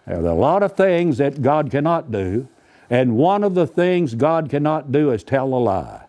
There 0.06 0.18
are 0.18 0.26
a 0.26 0.34
lot 0.34 0.64
of 0.64 0.74
things 0.74 1.18
that 1.18 1.42
God 1.42 1.70
cannot 1.70 2.12
do, 2.12 2.48
and 2.90 3.16
one 3.16 3.44
of 3.44 3.56
the 3.56 3.68
things 3.68 4.16
God 4.16 4.50
cannot 4.50 4.92
do 4.92 5.12
is 5.12 5.24
tell 5.24 5.54
a 5.54 5.60
lie. 5.60 6.06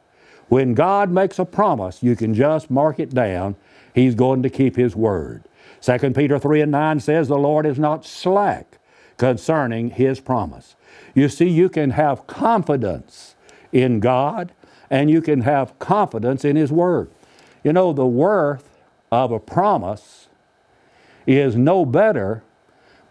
When 0.49 0.75
God 0.75 1.11
makes 1.11 1.39
a 1.39 1.45
promise, 1.45 2.03
you 2.03 2.17
can 2.17 2.35
just 2.35 2.71
mark 2.71 2.99
it 2.99 3.11
down. 3.11 3.57
He's 3.95 4.15
going 4.15 4.43
to 4.43 4.51
keep 4.51 4.77
His 4.77 4.97
word. 4.97 5.45
2 5.83 5.99
Peter 6.11 6.39
3 6.39 6.63
and 6.63 6.73
9 6.73 7.01
says, 7.01 7.29
The 7.29 7.37
Lord 7.37 7.67
is 7.67 7.79
not 7.79 8.05
slack 8.05 8.80
concerning 9.21 9.91
His 9.91 10.19
promise. 10.19 10.77
You 11.15 11.29
see, 11.29 11.47
you 11.47 11.69
can 11.69 11.91
have 11.91 12.27
confidence 12.27 13.35
in 13.71 14.01
God 14.01 14.51
and 14.89 15.11
you 15.11 15.21
can 15.21 15.43
have 15.43 15.79
confidence 15.79 16.43
in 16.43 16.57
His 16.57 16.73
Word. 16.73 17.11
You 17.63 17.75
know, 17.75 17.93
the 17.93 18.07
worth 18.07 18.81
of 19.13 19.31
a 19.31 19.39
promise 19.39 20.29
is 21.27 21.55
no 21.55 21.85
better 21.85 22.43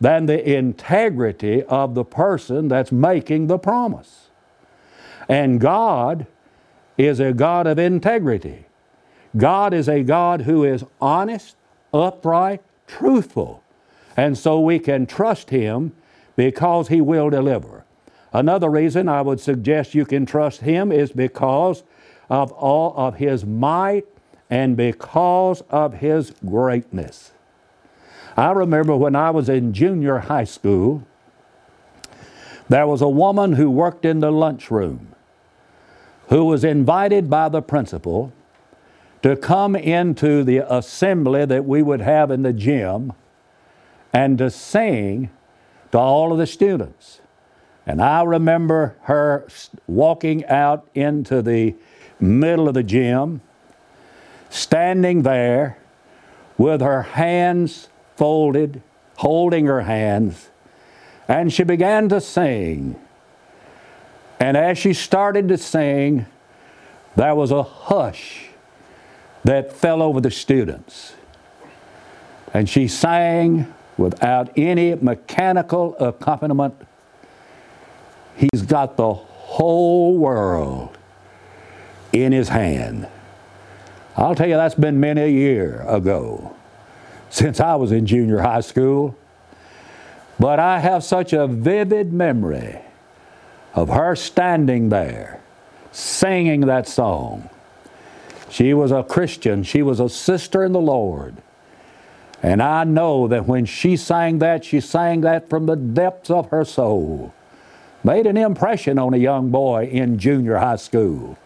than 0.01 0.25
the 0.25 0.57
integrity 0.57 1.61
of 1.65 1.93
the 1.93 2.03
person 2.03 2.69
that's 2.69 2.91
making 2.91 3.45
the 3.45 3.59
promise. 3.59 4.29
And 5.29 5.61
God 5.61 6.25
is 6.97 7.19
a 7.19 7.33
God 7.33 7.67
of 7.67 7.77
integrity. 7.77 8.65
God 9.37 9.75
is 9.75 9.87
a 9.87 10.01
God 10.01 10.41
who 10.41 10.63
is 10.63 10.83
honest, 10.99 11.55
upright, 11.93 12.63
truthful. 12.87 13.61
And 14.17 14.35
so 14.35 14.59
we 14.59 14.79
can 14.79 15.05
trust 15.05 15.51
Him 15.51 15.93
because 16.39 16.87
He 16.87 17.01
will 17.01 17.29
deliver. 17.29 17.83
Another 18.31 18.69
reason 18.69 19.09
I 19.09 19.21
would 19.21 19.41
suggest 19.41 19.93
you 19.93 20.05
can 20.05 20.25
trust 20.25 20.61
Him 20.61 20.89
is 20.89 21.11
because 21.11 21.83
of 22.29 22.53
all 22.53 22.93
of 22.95 23.15
His 23.15 23.45
might 23.45 24.05
and 24.49 24.77
because 24.77 25.59
of 25.69 25.95
His 25.95 26.31
greatness. 26.45 27.33
I 28.37 28.51
remember 28.51 28.95
when 28.95 29.17
I 29.17 29.31
was 29.31 29.49
in 29.49 29.73
junior 29.73 30.19
high 30.19 30.45
school, 30.45 31.05
there 32.69 32.87
was 32.87 33.01
a 33.01 33.09
woman 33.09 33.51
who 33.51 33.69
worked 33.69 34.05
in 34.05 34.21
the 34.21 34.31
lunchroom 34.31 35.13
who 36.29 36.45
was 36.45 36.63
invited 36.63 37.29
by 37.29 37.49
the 37.49 37.61
principal 37.61 38.31
to 39.23 39.35
come 39.35 39.75
into 39.75 40.45
the 40.45 40.59
assembly 40.73 41.43
that 41.43 41.65
we 41.65 41.83
would 41.83 41.99
have 41.99 42.31
in 42.31 42.43
the 42.43 42.53
gym 42.53 43.11
and 44.13 44.37
to 44.37 44.49
sing 44.49 45.29
to 45.91 45.97
all 45.97 46.31
of 46.31 46.37
the 46.37 46.47
students. 46.47 47.21
And 47.85 48.01
I 48.01 48.23
remember 48.23 48.95
her 49.03 49.47
walking 49.87 50.45
out 50.45 50.87
into 50.93 51.41
the 51.41 51.75
middle 52.19 52.67
of 52.67 52.73
the 52.73 52.83
gym, 52.83 53.41
standing 54.49 55.23
there 55.23 55.77
with 56.57 56.81
her 56.81 57.01
hands 57.01 57.87
folded, 58.15 58.81
holding 59.15 59.65
her 59.65 59.81
hands, 59.81 60.49
and 61.27 61.53
she 61.53 61.63
began 61.63 62.09
to 62.09 62.19
sing. 62.19 62.99
And 64.39 64.57
as 64.57 64.77
she 64.77 64.93
started 64.93 65.47
to 65.49 65.57
sing, 65.57 66.25
there 67.15 67.35
was 67.35 67.51
a 67.51 67.63
hush 67.63 68.49
that 69.43 69.73
fell 69.73 70.01
over 70.01 70.21
the 70.21 70.31
students. 70.31 71.13
And 72.53 72.69
she 72.69 72.87
sang 72.87 73.73
without 73.99 74.49
any 74.57 74.95
mechanical 74.95 75.95
accompaniment. 75.99 76.73
He's 78.35 78.61
got 78.61 78.95
the 78.97 79.13
whole 79.13 80.17
world 80.17 80.97
in 82.13 82.31
his 82.31 82.49
hand. 82.49 83.07
I'll 84.15 84.35
tell 84.35 84.47
you, 84.47 84.55
that's 84.55 84.75
been 84.75 84.99
many 84.99 85.21
a 85.21 85.27
year 85.27 85.81
ago 85.87 86.55
since 87.29 87.59
I 87.59 87.75
was 87.75 87.91
in 87.91 88.05
junior 88.05 88.39
high 88.39 88.61
school. 88.61 89.15
But 90.39 90.59
I 90.59 90.79
have 90.79 91.03
such 91.03 91.33
a 91.33 91.47
vivid 91.47 92.13
memory 92.13 92.79
of 93.73 93.89
her 93.89 94.15
standing 94.15 94.89
there 94.89 95.41
singing 95.91 96.61
that 96.61 96.87
song. 96.87 97.49
She 98.49 98.73
was 98.73 98.91
a 98.91 99.03
Christian, 99.03 99.63
she 99.63 99.83
was 99.83 99.99
a 99.99 100.09
sister 100.09 100.63
in 100.63 100.71
the 100.71 100.79
Lord. 100.79 101.35
And 102.41 102.63
I 102.63 102.85
know 102.85 103.27
that 103.27 103.47
when 103.47 103.65
she 103.65 103.97
sang 103.97 104.39
that, 104.39 104.63
she 104.63 104.79
sang 104.79 105.21
that 105.21 105.49
from 105.49 105.65
the 105.65 105.75
depths 105.75 106.29
of 106.29 106.49
her 106.49 106.63
soul. 106.63 107.33
Made 108.03 108.25
an 108.25 108.37
impression 108.37 108.97
on 108.97 109.13
a 109.13 109.17
young 109.17 109.49
boy 109.51 109.85
in 109.85 110.17
junior 110.17 110.57
high 110.57 110.77
school 110.77 111.37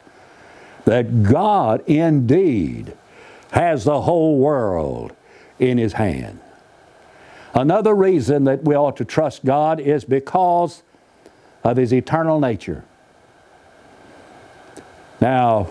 that 0.86 1.24
God 1.24 1.84
indeed 1.88 2.94
has 3.52 3.86
the 3.86 4.02
whole 4.02 4.38
world 4.38 5.14
in 5.58 5.78
His 5.78 5.94
hand. 5.94 6.40
Another 7.56 7.96
reason 7.96 8.44
that 8.46 8.64
we 8.64 8.76
ought 8.76 8.98
to 8.98 9.06
trust 9.06 9.46
God 9.46 9.80
is 9.80 10.06
because 10.06 10.84
of 11.64 11.78
His 11.78 11.94
eternal 11.94 12.40
nature. 12.40 12.84
Now, 15.22 15.70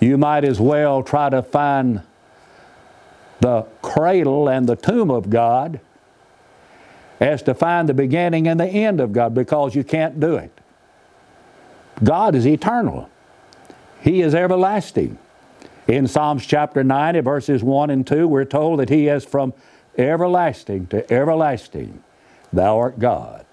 you 0.00 0.18
might 0.18 0.44
as 0.44 0.60
well 0.60 1.02
try 1.02 1.28
to 1.30 1.42
find 1.42 2.02
the 3.40 3.66
cradle 3.82 4.48
and 4.48 4.68
the 4.68 4.76
tomb 4.76 5.10
of 5.10 5.30
God 5.30 5.80
as 7.18 7.42
to 7.42 7.54
find 7.54 7.88
the 7.88 7.94
beginning 7.94 8.48
and 8.48 8.58
the 8.58 8.66
end 8.66 9.00
of 9.00 9.12
God 9.12 9.34
because 9.34 9.74
you 9.74 9.84
can't 9.84 10.18
do 10.18 10.36
it. 10.36 10.52
God 12.02 12.34
is 12.34 12.46
eternal. 12.46 13.10
He 14.00 14.22
is 14.22 14.34
everlasting. 14.34 15.18
In 15.86 16.06
Psalms 16.06 16.46
chapter 16.46 16.82
90, 16.82 17.20
verses 17.20 17.62
1 17.62 17.90
and 17.90 18.06
2, 18.06 18.26
we're 18.26 18.44
told 18.44 18.78
that 18.80 18.88
He 18.88 19.08
is 19.08 19.24
from 19.24 19.52
everlasting 19.98 20.86
to 20.88 21.12
everlasting, 21.12 22.02
Thou 22.52 22.78
art 22.78 22.98
God. 22.98 23.44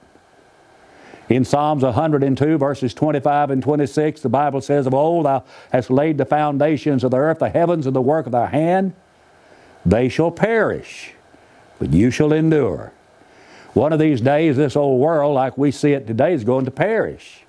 In 1.30 1.44
Psalms 1.44 1.84
102, 1.84 2.58
verses 2.58 2.94
25 2.94 3.50
and 3.50 3.62
26, 3.62 4.22
the 4.22 4.30
Bible 4.30 4.62
says, 4.62 4.88
Of 4.88 4.94
old 4.94 5.26
thou 5.26 5.44
hast 5.74 5.90
laid 5.90 6.18
the 6.18 6.26
foundations 6.26 7.04
of 7.04 7.12
the 7.12 7.18
earth, 7.18 7.40
the 7.40 7.50
heavens 7.50 7.86
are 7.86 7.92
the 7.92 8.02
work 8.02 8.26
of 8.28 8.32
thy 8.32 8.46
hand. 8.46 8.94
They 9.88 10.10
shall 10.10 10.32
perish, 10.32 11.14
but 11.80 11.94
you 11.94 12.12
shall 12.12 12.34
endure. 12.34 12.92
One 13.74 13.94
of 13.94 14.00
these 14.00 14.20
days, 14.20 14.58
this 14.58 14.76
old 14.76 15.00
world, 15.00 15.36
like 15.36 15.58
we 15.58 15.72
see 15.72 15.94
it 15.94 16.06
today, 16.06 16.34
is 16.34 16.44
going 16.44 16.66
to 16.66 16.72
perish. 16.72 17.46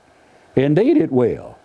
Indeed, 0.54 0.99
it 0.99 1.11
will. 1.11 1.59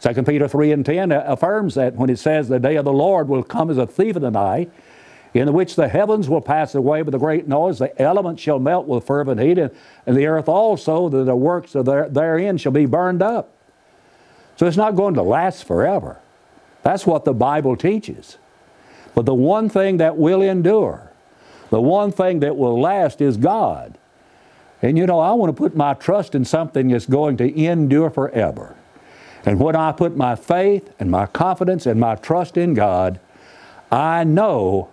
2 0.00 0.22
Peter 0.22 0.48
3 0.48 0.72
and 0.72 0.86
10 0.86 1.12
affirms 1.12 1.74
that 1.74 1.96
when 1.96 2.08
it 2.08 2.18
says, 2.18 2.48
The 2.48 2.58
day 2.58 2.76
of 2.76 2.86
the 2.86 2.92
Lord 2.92 3.28
will 3.28 3.42
come 3.42 3.68
as 3.68 3.76
a 3.76 3.86
thief 3.86 4.16
in 4.16 4.22
the 4.22 4.30
night, 4.30 4.70
in 5.34 5.52
which 5.52 5.76
the 5.76 5.88
heavens 5.88 6.26
will 6.26 6.40
pass 6.40 6.74
away 6.74 7.02
with 7.02 7.14
a 7.14 7.18
great 7.18 7.46
noise, 7.46 7.78
the 7.78 8.00
elements 8.00 8.40
shall 8.40 8.58
melt 8.58 8.86
with 8.86 9.06
fervent 9.06 9.42
heat, 9.42 9.58
and, 9.58 9.70
and 10.06 10.16
the 10.16 10.26
earth 10.26 10.48
also, 10.48 11.10
that 11.10 11.24
the 11.24 11.36
works 11.36 11.74
of 11.74 11.84
therein 11.84 12.56
shall 12.56 12.72
be 12.72 12.86
burned 12.86 13.22
up. 13.22 13.50
So 14.56 14.66
it's 14.66 14.78
not 14.78 14.96
going 14.96 15.14
to 15.14 15.22
last 15.22 15.64
forever. 15.64 16.18
That's 16.82 17.06
what 17.06 17.26
the 17.26 17.34
Bible 17.34 17.76
teaches. 17.76 18.38
But 19.14 19.26
the 19.26 19.34
one 19.34 19.68
thing 19.68 19.98
that 19.98 20.16
will 20.16 20.42
endure, 20.42 21.10
the 21.70 21.80
one 21.80 22.12
thing 22.12 22.40
that 22.40 22.56
will 22.56 22.80
last 22.80 23.20
is 23.20 23.36
God. 23.36 23.96
And 24.82 24.98
you 24.98 25.06
know, 25.06 25.20
I 25.20 25.32
want 25.32 25.54
to 25.54 25.60
put 25.60 25.76
my 25.76 25.94
trust 25.94 26.34
in 26.34 26.44
something 26.44 26.88
that's 26.88 27.06
going 27.06 27.36
to 27.38 27.58
endure 27.58 28.10
forever. 28.10 28.76
And 29.46 29.60
when 29.60 29.76
I 29.76 29.92
put 29.92 30.16
my 30.16 30.36
faith 30.36 30.92
and 30.98 31.10
my 31.10 31.26
confidence 31.26 31.86
and 31.86 32.00
my 32.00 32.16
trust 32.16 32.56
in 32.56 32.74
God, 32.74 33.20
I 33.90 34.24
know 34.24 34.90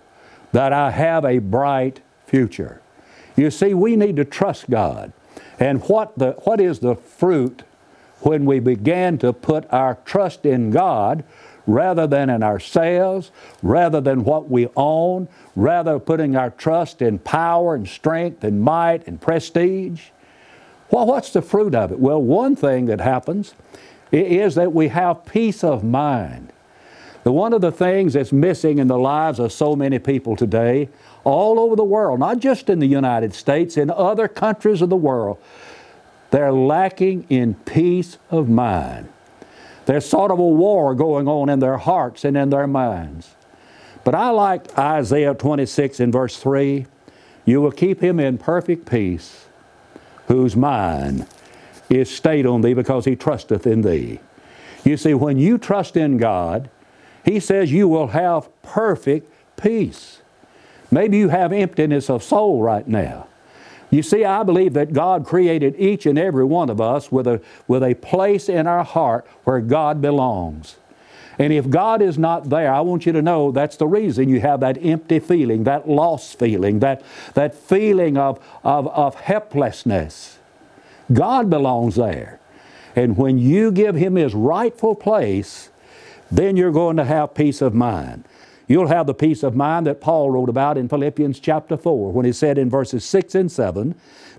that 0.52 0.72
I 0.72 0.90
have 0.90 1.24
a 1.24 1.38
bright 1.38 2.00
future. 2.26 2.80
You 3.36 3.50
see, 3.50 3.74
we 3.74 3.96
need 3.96 4.16
to 4.16 4.24
trust 4.24 4.68
God. 4.70 5.12
And 5.58 5.82
what, 5.84 6.18
the, 6.18 6.32
what 6.44 6.60
is 6.60 6.80
the 6.80 6.94
fruit 6.94 7.62
when 8.20 8.44
we 8.44 8.60
began 8.60 9.18
to 9.18 9.32
put 9.32 9.70
our 9.72 9.96
trust 10.04 10.46
in 10.46 10.70
God 10.70 11.24
rather 11.66 12.06
than 12.06 12.30
in 12.30 12.42
ourselves, 12.42 13.30
rather 13.62 14.00
than 14.00 14.24
what 14.24 14.50
we 14.50 14.68
own, 14.76 15.28
rather 15.54 15.98
putting 15.98 16.36
our 16.36 16.50
trust 16.50 17.02
in 17.02 17.18
power 17.18 17.74
and 17.74 17.88
strength 17.88 18.42
and 18.44 18.60
might 18.60 19.06
and 19.06 19.20
prestige. 19.20 20.08
Well, 20.90 21.06
what's 21.06 21.32
the 21.32 21.42
fruit 21.42 21.74
of 21.74 21.92
it? 21.92 21.98
Well, 21.98 22.20
one 22.20 22.56
thing 22.56 22.86
that 22.86 23.00
happens 23.00 23.54
is 24.10 24.54
that 24.56 24.72
we 24.72 24.88
have 24.88 25.24
peace 25.24 25.64
of 25.64 25.82
mind. 25.82 26.52
The 27.24 27.32
one 27.32 27.52
of 27.52 27.60
the 27.60 27.72
things 27.72 28.14
that's 28.14 28.32
missing 28.32 28.78
in 28.78 28.88
the 28.88 28.98
lives 28.98 29.38
of 29.38 29.52
so 29.52 29.76
many 29.76 29.98
people 29.98 30.36
today, 30.36 30.88
all 31.24 31.60
over 31.60 31.76
the 31.76 31.84
world, 31.84 32.18
not 32.18 32.40
just 32.40 32.68
in 32.68 32.80
the 32.80 32.86
United 32.86 33.32
States, 33.32 33.76
in 33.76 33.90
other 33.90 34.26
countries 34.26 34.82
of 34.82 34.90
the 34.90 34.96
world, 34.96 35.38
they're 36.30 36.52
lacking 36.52 37.24
in 37.28 37.54
peace 37.54 38.18
of 38.30 38.48
mind. 38.48 39.08
There's 39.86 40.06
sort 40.06 40.30
of 40.30 40.38
a 40.38 40.46
war 40.46 40.94
going 40.94 41.28
on 41.28 41.48
in 41.48 41.58
their 41.58 41.78
hearts 41.78 42.24
and 42.24 42.36
in 42.36 42.50
their 42.50 42.66
minds. 42.66 43.34
But 44.04 44.14
I 44.14 44.30
like 44.30 44.78
Isaiah 44.78 45.34
26 45.34 46.00
in 46.00 46.12
verse 46.12 46.36
3 46.38 46.86
You 47.44 47.60
will 47.60 47.72
keep 47.72 48.00
him 48.02 48.20
in 48.20 48.38
perfect 48.38 48.90
peace, 48.90 49.46
whose 50.28 50.56
mind 50.56 51.26
is 51.90 52.14
stayed 52.14 52.46
on 52.46 52.60
thee 52.62 52.74
because 52.74 53.04
he 53.04 53.16
trusteth 53.16 53.66
in 53.66 53.82
thee. 53.82 54.20
You 54.84 54.96
see, 54.96 55.14
when 55.14 55.38
you 55.38 55.58
trust 55.58 55.96
in 55.96 56.16
God, 56.16 56.70
He 57.24 57.38
says 57.38 57.70
you 57.70 57.86
will 57.86 58.08
have 58.08 58.48
perfect 58.62 59.32
peace. 59.56 60.22
Maybe 60.90 61.18
you 61.18 61.28
have 61.28 61.52
emptiness 61.52 62.10
of 62.10 62.22
soul 62.22 62.62
right 62.62 62.86
now. 62.86 63.28
You 63.92 64.02
see, 64.02 64.24
I 64.24 64.42
believe 64.42 64.72
that 64.72 64.94
God 64.94 65.26
created 65.26 65.76
each 65.78 66.06
and 66.06 66.18
every 66.18 66.46
one 66.46 66.70
of 66.70 66.80
us 66.80 67.12
with 67.12 67.26
a, 67.26 67.42
with 67.68 67.82
a 67.82 67.94
place 67.94 68.48
in 68.48 68.66
our 68.66 68.84
heart 68.84 69.26
where 69.44 69.60
God 69.60 70.00
belongs. 70.00 70.76
And 71.38 71.52
if 71.52 71.68
God 71.68 72.00
is 72.00 72.16
not 72.16 72.48
there, 72.48 72.72
I 72.72 72.80
want 72.80 73.04
you 73.04 73.12
to 73.12 73.20
know 73.20 73.52
that's 73.52 73.76
the 73.76 73.86
reason 73.86 74.30
you 74.30 74.40
have 74.40 74.60
that 74.60 74.82
empty 74.82 75.18
feeling, 75.18 75.64
that 75.64 75.86
lost 75.86 76.38
feeling, 76.38 76.78
that, 76.78 77.02
that 77.34 77.54
feeling 77.54 78.16
of, 78.16 78.42
of, 78.64 78.88
of 78.88 79.14
helplessness. 79.16 80.38
God 81.12 81.50
belongs 81.50 81.96
there. 81.96 82.40
And 82.96 83.18
when 83.18 83.36
you 83.36 83.70
give 83.70 83.94
Him 83.94 84.16
His 84.16 84.32
rightful 84.32 84.94
place, 84.94 85.68
then 86.30 86.56
you're 86.56 86.72
going 86.72 86.96
to 86.96 87.04
have 87.04 87.34
peace 87.34 87.60
of 87.60 87.74
mind. 87.74 88.24
You'll 88.72 88.88
have 88.88 89.06
the 89.06 89.12
peace 89.12 89.42
of 89.42 89.54
mind 89.54 89.86
that 89.86 90.00
Paul 90.00 90.30
wrote 90.30 90.48
about 90.48 90.78
in 90.78 90.88
Philippians 90.88 91.40
chapter 91.40 91.76
4 91.76 92.10
when 92.10 92.24
he 92.24 92.32
said 92.32 92.56
in 92.56 92.70
verses 92.70 93.04
6 93.04 93.34
and 93.34 93.52
7 93.52 93.94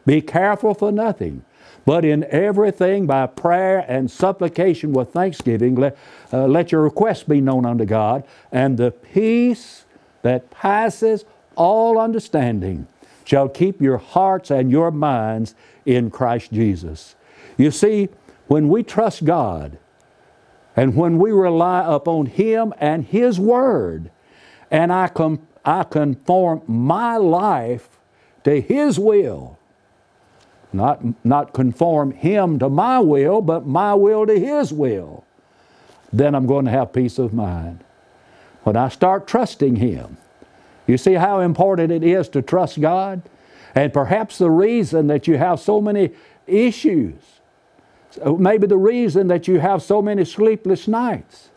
Be 0.07 0.21
careful 0.21 0.73
for 0.73 0.91
nothing, 0.91 1.45
but 1.85 2.03
in 2.03 2.23
everything 2.23 3.05
by 3.05 3.27
prayer 3.27 3.85
and 3.87 4.09
supplication 4.09 4.91
with 4.91 5.13
thanksgiving, 5.13 5.75
let, 5.75 5.95
uh, 6.33 6.47
let 6.47 6.71
your 6.71 6.81
requests 6.81 7.21
be 7.21 7.41
known 7.41 7.63
unto 7.63 7.85
God, 7.85 8.23
and 8.51 8.75
the 8.75 8.89
peace 8.89 9.85
that 10.23 10.49
passes 10.49 11.25
all 11.55 11.99
understanding 11.99 12.87
shall 13.25 13.47
keep 13.47 13.83
your 13.83 13.99
hearts 13.99 14.49
and 14.49 14.71
your 14.71 14.89
minds 14.89 15.53
in 15.85 16.09
Christ 16.09 16.51
Jesus. 16.51 17.15
You 17.55 17.69
see, 17.69 18.09
when 18.47 18.67
we 18.67 18.81
trust 18.81 19.25
God 19.25 19.77
and 20.75 20.95
when 20.95 21.19
we 21.19 21.31
rely 21.31 21.85
upon 21.85 22.25
Him 22.25 22.73
and 22.79 23.05
His 23.05 23.39
Word, 23.39 24.09
and 24.73 24.91
I, 24.91 25.07
com- 25.07 25.47
I 25.63 25.83
conform 25.83 26.63
my 26.67 27.15
life 27.17 27.99
to 28.43 28.59
His 28.59 28.99
will, 28.99 29.59
not, 30.73 31.01
not 31.23 31.53
conform 31.53 32.11
Him 32.11 32.57
to 32.57 32.67
my 32.67 32.99
will, 32.99 33.39
but 33.41 33.67
my 33.67 33.93
will 33.93 34.25
to 34.25 34.37
His 34.37 34.73
will, 34.73 35.23
then 36.11 36.33
I'm 36.33 36.47
going 36.47 36.65
to 36.65 36.71
have 36.71 36.91
peace 36.91 37.19
of 37.19 37.33
mind. 37.33 37.83
When 38.63 38.75
I 38.75 38.89
start 38.89 39.27
trusting 39.27 39.75
Him, 39.75 40.17
you 40.87 40.97
see 40.97 41.13
how 41.13 41.39
important 41.39 41.91
it 41.91 42.03
is 42.03 42.27
to 42.29 42.41
trust 42.41 42.81
God? 42.81 43.21
And 43.75 43.93
perhaps 43.93 44.39
the 44.39 44.49
reason 44.49 45.07
that 45.07 45.27
you 45.27 45.37
have 45.37 45.59
so 45.59 45.79
many 45.79 46.11
issues, 46.47 47.15
maybe 48.25 48.65
the 48.65 48.77
reason 48.77 49.27
that 49.27 49.47
you 49.47 49.59
have 49.59 49.83
so 49.83 50.01
many 50.01 50.25
sleepless 50.25 50.87
nights, 50.87 51.49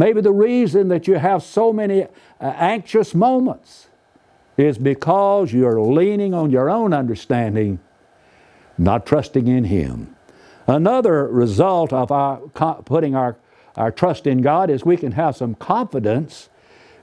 maybe 0.00 0.22
the 0.22 0.32
reason 0.32 0.88
that 0.88 1.06
you 1.06 1.16
have 1.16 1.42
so 1.42 1.74
many 1.74 2.04
uh, 2.04 2.08
anxious 2.40 3.14
moments 3.14 3.88
is 4.56 4.78
because 4.78 5.52
you're 5.52 5.78
leaning 5.78 6.32
on 6.32 6.50
your 6.50 6.70
own 6.70 6.94
understanding, 6.94 7.78
not 8.78 9.04
trusting 9.04 9.46
in 9.46 9.64
Him. 9.64 10.16
Another 10.66 11.28
result 11.28 11.92
of 11.92 12.10
our 12.10 12.38
putting 12.86 13.14
our, 13.14 13.36
our 13.76 13.92
trust 13.92 14.26
in 14.26 14.40
God 14.40 14.70
is 14.70 14.86
we 14.86 14.96
can 14.96 15.12
have 15.12 15.36
some 15.36 15.54
confidence 15.54 16.48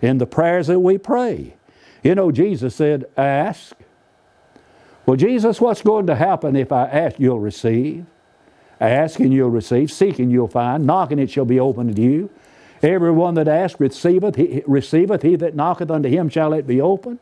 in 0.01 0.17
the 0.17 0.25
prayers 0.25 0.65
that 0.65 0.79
we 0.79 0.97
pray. 0.97 1.55
You 2.03 2.15
know, 2.15 2.31
Jesus 2.31 2.75
said, 2.75 3.05
Ask, 3.15 3.75
well, 5.05 5.17
Jesus, 5.17 5.61
what's 5.61 5.83
going 5.83 6.07
to 6.07 6.15
happen 6.15 6.55
if 6.55 6.71
I 6.71 6.87
ask, 6.87 7.19
you'll 7.19 7.39
receive? 7.39 8.07
Ask 8.81 9.19
and 9.19 9.31
you'll 9.31 9.51
receive. 9.51 9.91
Seek 9.91 10.17
and 10.17 10.31
you'll 10.31 10.47
find. 10.47 10.87
Knock 10.87 11.11
and 11.11 11.21
it 11.21 11.29
shall 11.29 11.45
be 11.45 11.59
opened 11.59 11.95
to 11.95 12.01
you. 12.01 12.29
Everyone 12.83 13.33
that 13.35 13.47
asketh 13.47 13.79
receiveth, 13.79 14.35
he, 14.35 14.63
receiveth. 14.67 15.21
He 15.21 15.35
that 15.37 15.55
knocketh 15.55 15.89
unto 15.89 16.09
him 16.09 16.29
shall 16.29 16.53
it 16.53 16.67
be 16.67 16.79
opened. 16.79 17.19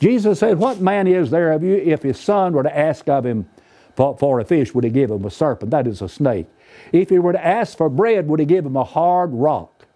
Jesus 0.00 0.40
said, 0.40 0.58
What 0.58 0.80
man 0.80 1.06
is 1.06 1.30
there 1.30 1.52
of 1.52 1.62
you 1.62 1.76
if 1.76 2.02
his 2.02 2.18
son 2.18 2.52
were 2.52 2.62
to 2.62 2.76
ask 2.76 3.08
of 3.08 3.24
him 3.24 3.48
for, 3.94 4.16
for 4.16 4.40
a 4.40 4.44
fish, 4.44 4.74
would 4.74 4.84
he 4.84 4.90
give 4.90 5.10
him 5.10 5.24
a 5.24 5.30
serpent? 5.30 5.70
That 5.70 5.86
is 5.86 6.02
a 6.02 6.08
snake. 6.08 6.46
If 6.92 7.10
he 7.10 7.18
were 7.18 7.32
to 7.32 7.44
ask 7.44 7.76
for 7.76 7.88
bread, 7.88 8.28
would 8.28 8.40
he 8.40 8.46
give 8.46 8.66
him 8.66 8.76
a 8.76 8.84
hard 8.84 9.32
rock? 9.32 9.86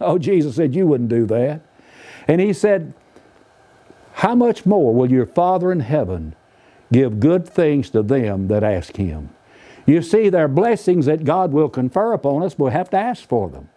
Oh, 0.00 0.18
Jesus 0.18 0.56
said, 0.56 0.74
You 0.74 0.86
wouldn't 0.86 1.08
do 1.08 1.26
that. 1.26 1.60
And 2.28 2.40
he 2.40 2.52
said, 2.52 2.94
How 4.14 4.34
much 4.34 4.66
more 4.66 4.94
will 4.94 5.10
your 5.10 5.26
Father 5.26 5.72
in 5.72 5.80
heaven 5.80 6.34
give 6.94 7.18
good 7.18 7.48
things 7.48 7.90
to 7.90 8.02
them 8.02 8.46
that 8.48 8.62
ask 8.62 8.96
Him. 8.96 9.30
You 9.84 10.00
see, 10.00 10.28
there 10.28 10.44
are 10.44 10.48
blessings 10.48 11.06
that 11.06 11.24
God 11.24 11.52
will 11.52 11.68
confer 11.68 12.12
upon 12.12 12.42
us, 12.42 12.58
we'll 12.58 12.70
have 12.70 12.90
to 12.90 12.96
ask 12.96 13.28
for 13.28 13.50
them. 13.50 13.68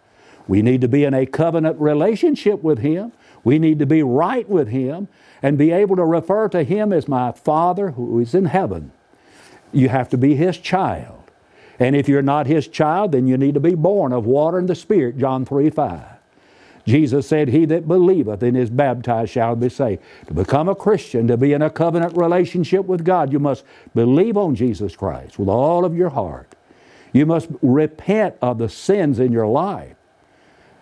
We 0.48 0.62
need 0.62 0.80
to 0.80 0.88
be 0.88 1.04
in 1.04 1.12
a 1.14 1.26
covenant 1.26 1.78
relationship 1.78 2.62
with 2.62 2.78
Him. 2.78 3.12
We 3.44 3.58
need 3.58 3.78
to 3.78 3.86
be 3.86 4.02
right 4.02 4.48
with 4.48 4.68
Him 4.68 5.08
and 5.42 5.58
be 5.58 5.70
able 5.70 5.94
to 5.96 6.04
refer 6.04 6.48
to 6.48 6.64
Him 6.64 6.92
as 6.92 7.06
my 7.06 7.32
Father 7.32 7.92
who 7.92 8.18
is 8.18 8.34
in 8.34 8.46
heaven. 8.46 8.90
You 9.72 9.90
have 9.90 10.08
to 10.08 10.18
be 10.18 10.34
His 10.34 10.56
child. 10.56 11.30
And 11.78 11.94
if 11.94 12.08
you're 12.08 12.22
not 12.22 12.46
His 12.46 12.66
child, 12.66 13.12
then 13.12 13.26
you 13.26 13.36
need 13.36 13.54
to 13.54 13.60
be 13.60 13.74
born 13.74 14.12
of 14.12 14.24
water 14.24 14.58
and 14.58 14.68
the 14.68 14.74
Spirit, 14.74 15.18
John 15.18 15.44
3 15.44 15.70
5. 15.70 16.02
Jesus 16.86 17.28
said, 17.28 17.48
He 17.48 17.66
that 17.66 17.86
believeth 17.86 18.42
and 18.42 18.56
is 18.56 18.70
baptized 18.70 19.32
shall 19.32 19.54
be 19.54 19.68
saved. 19.68 20.02
To 20.28 20.34
become 20.34 20.70
a 20.70 20.74
Christian, 20.74 21.28
to 21.28 21.36
be 21.36 21.52
in 21.52 21.60
a 21.60 21.68
covenant 21.68 22.16
relationship 22.16 22.86
with 22.86 23.04
God, 23.04 23.30
you 23.30 23.38
must 23.38 23.64
believe 23.94 24.38
on 24.38 24.54
Jesus 24.54 24.96
Christ 24.96 25.38
with 25.38 25.50
all 25.50 25.84
of 25.84 25.94
your 25.94 26.08
heart. 26.08 26.54
You 27.12 27.26
must 27.26 27.50
repent 27.60 28.36
of 28.40 28.56
the 28.56 28.70
sins 28.70 29.18
in 29.18 29.32
your 29.32 29.46
life 29.46 29.97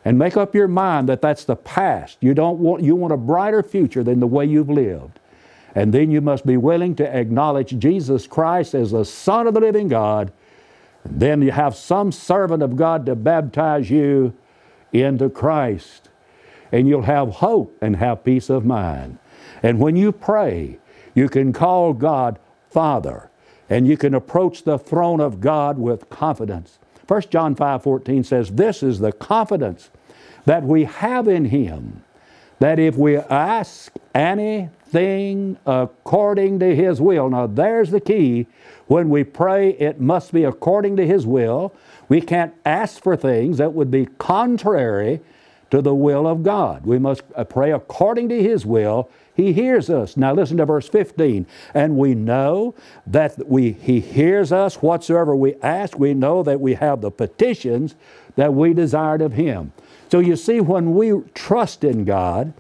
and 0.07 0.17
make 0.17 0.37
up 0.37 0.55
your 0.55 0.69
mind 0.69 1.09
that 1.09 1.21
that's 1.21 1.45
the 1.45 1.57
past. 1.57 2.17
You 2.21 2.33
don't 2.33 2.61
want 2.61 2.81
you 2.85 2.95
want 2.95 3.13
a 3.13 3.17
brighter 3.17 3.61
future 3.61 4.05
than 4.05 4.21
the 4.21 4.27
way 4.29 4.47
you've 4.47 4.71
lived. 4.71 5.19
And 5.75 5.93
then 5.93 6.13
you 6.13 6.21
must 6.21 6.47
be 6.47 6.57
willing 6.57 6.95
to 6.97 7.17
acknowledge 7.17 7.77
Jesus 7.77 8.29
Christ 8.29 8.73
as 8.73 8.93
the 8.93 9.05
Son 9.05 9.49
of 9.49 9.55
the 9.55 9.61
living 9.61 9.89
God. 9.89 10.33
And 11.03 11.19
then 11.19 11.43
you 11.43 11.51
have 11.51 11.75
some 11.75 12.13
servant 12.13 12.63
of 12.63 12.77
God 12.77 13.05
to 13.07 13.17
baptize 13.17 13.91
you 13.91 14.33
into 14.93 15.29
Christ. 15.29 16.09
And 16.71 16.87
you'll 16.87 17.03
have 17.03 17.29
hope 17.29 17.77
and 17.83 17.97
have 17.97 18.23
peace 18.23 18.49
of 18.49 18.65
mind. 18.65 19.19
And 19.61 19.81
when 19.81 19.97
you 19.97 20.13
pray, 20.13 20.79
you 21.17 21.29
can 21.29 21.53
call 21.53 21.93
God 21.93 22.39
Father, 22.71 23.29
and 23.69 23.89
you 23.89 23.97
can 23.97 24.15
approach 24.15 24.63
the 24.63 24.79
throne 24.79 25.21
of 25.21 25.41
God 25.41 25.79
with 25.79 26.09
confidence. 26.11 26.79
1 27.07 27.23
John 27.31 27.55
5 27.55 27.83
14 27.83 28.25
says, 28.25 28.51
This 28.51 28.83
is 28.83 28.99
the 28.99 29.13
confidence 29.13 29.91
that 30.45 30.63
we 30.63 30.85
have 30.85 31.29
in 31.29 31.47
Him, 31.47 32.05
that 32.59 32.79
if 32.79 32.97
we 32.97 33.17
ask 33.17 33.93
anything 34.15 35.59
according 35.67 36.59
to 36.61 36.75
His 36.75 37.01
will, 37.01 37.31
now 37.31 37.47
there's 37.47 37.91
the 37.91 38.01
key. 38.01 38.47
When 38.87 39.09
we 39.11 39.25
pray, 39.25 39.71
it 39.71 40.01
must 40.01 40.33
be 40.33 40.45
according 40.45 40.97
to 40.97 41.07
His 41.07 41.27
will. 41.27 41.75
We 42.09 42.21
can't 42.21 42.55
ask 42.65 43.03
for 43.03 43.17
things 43.17 43.59
that 43.59 43.73
would 43.73 43.91
be 43.91 44.07
contrary 44.19 45.21
to 45.71 45.83
the 45.83 45.95
will 45.95 46.27
of 46.27 46.43
God. 46.43 46.87
We 46.87 46.99
must 46.99 47.23
uh, 47.35 47.45
pray 47.45 47.73
according 47.73 48.29
to 48.31 48.43
His 48.43 48.65
will. 48.65 49.11
He 49.35 49.53
hears 49.53 49.91
us. 49.91 50.17
Now 50.17 50.33
listen 50.33 50.57
to 50.59 50.65
verse 50.65 50.89
15. 50.89 51.47
And 51.75 51.97
we 51.97 52.15
know 52.15 52.75
that 53.07 53.49
we, 53.49 53.73
He 53.73 54.01
hears 54.01 54.53
us 54.53 54.77
whatsoever 54.77 55.35
we 55.35 55.55
ask. 55.57 55.99
We 55.99 56.15
know 56.15 56.43
that 56.43 56.61
we 56.61 56.75
have 56.75 57.01
the 57.01 57.11
petitions 57.11 57.95
that 58.37 58.55
we 58.55 58.75
desired 58.75 59.23
of 59.23 59.33
Him. 59.33 59.73
So 60.11 60.21
you 60.21 60.37
see, 60.37 60.61
when 60.61 60.95
we 60.95 61.23
trust 61.35 61.85
in 61.85 62.05
God, 62.05 62.53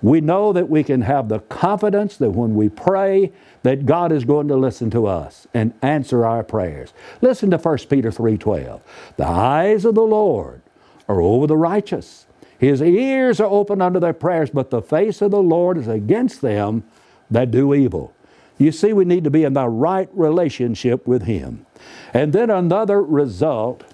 we 0.00 0.20
know 0.20 0.52
that 0.52 0.68
we 0.68 0.84
can 0.84 1.00
have 1.00 1.28
the 1.28 1.38
confidence 1.40 2.18
that 2.18 2.30
when 2.30 2.54
we 2.54 2.68
pray, 2.68 3.32
that 3.62 3.86
God 3.86 4.12
is 4.12 4.24
going 4.24 4.48
to 4.48 4.56
listen 4.56 4.90
to 4.90 5.06
us 5.06 5.46
and 5.54 5.72
answer 5.80 6.26
our 6.26 6.44
prayers. 6.44 6.92
Listen 7.22 7.50
to 7.50 7.58
1 7.58 7.88
Peter 7.88 8.10
3:12. 8.10 8.80
The 9.16 9.26
eyes 9.26 9.86
of 9.86 9.94
the 9.94 10.02
Lord 10.02 10.60
are 11.08 11.22
over 11.22 11.46
the 11.46 11.56
righteous. 11.56 12.23
His 12.64 12.80
ears 12.80 13.40
are 13.40 13.46
open 13.46 13.82
unto 13.82 14.00
their 14.00 14.14
prayers, 14.14 14.48
but 14.48 14.70
the 14.70 14.80
face 14.80 15.20
of 15.20 15.30
the 15.30 15.42
Lord 15.42 15.76
is 15.76 15.86
against 15.86 16.40
them 16.40 16.82
that 17.30 17.50
do 17.50 17.74
evil. 17.74 18.14
You 18.56 18.72
see, 18.72 18.94
we 18.94 19.04
need 19.04 19.24
to 19.24 19.30
be 19.30 19.44
in 19.44 19.52
the 19.52 19.68
right 19.68 20.08
relationship 20.14 21.06
with 21.06 21.24
Him. 21.24 21.66
And 22.14 22.32
then 22.32 22.48
another 22.48 23.02
result 23.02 23.84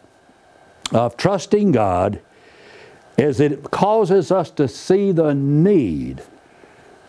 of 0.93 1.17
trusting 1.17 1.73
God 1.73 2.21
is 3.19 3.41
it 3.41 3.73
causes 3.73 4.31
us 4.31 4.53
to 4.53 4.69
see 4.69 5.11
the 5.11 5.35
need 5.35 6.23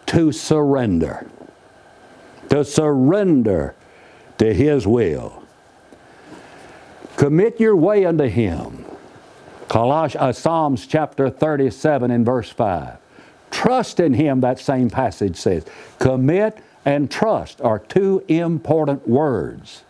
to 0.07 0.31
surrender, 0.31 1.29
to 2.49 2.65
surrender 2.65 3.75
to 4.39 4.51
His 4.51 4.87
will. 4.87 5.43
Commit 7.17 7.59
your 7.59 7.75
way 7.75 8.03
unto 8.03 8.23
Him. 8.25 8.80
Coloss- 9.71 10.17
uh, 10.17 10.33
Psalms 10.33 10.85
chapter 10.85 11.29
37 11.29 12.11
and 12.11 12.25
verse 12.25 12.49
5. 12.49 12.97
Trust 13.51 14.01
in 14.01 14.13
Him, 14.13 14.41
that 14.41 14.59
same 14.59 14.89
passage 14.89 15.37
says. 15.37 15.65
Commit 15.97 16.57
and 16.83 17.09
trust 17.09 17.61
are 17.61 17.79
two 17.79 18.21
important 18.27 19.07
words. 19.07 19.85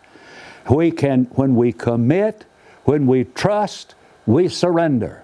We 0.70 0.92
can, 0.92 1.24
when 1.32 1.56
we 1.56 1.74
commit, 1.74 2.46
when 2.84 3.08
we 3.08 3.24
trust, 3.24 3.96
we 4.28 4.50
surrender. 4.50 5.24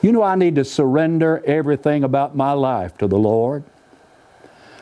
You 0.00 0.12
know, 0.12 0.22
I 0.22 0.34
need 0.34 0.54
to 0.54 0.64
surrender 0.64 1.42
everything 1.44 2.04
about 2.04 2.34
my 2.34 2.52
life 2.52 2.96
to 2.98 3.06
the 3.06 3.18
Lord. 3.18 3.64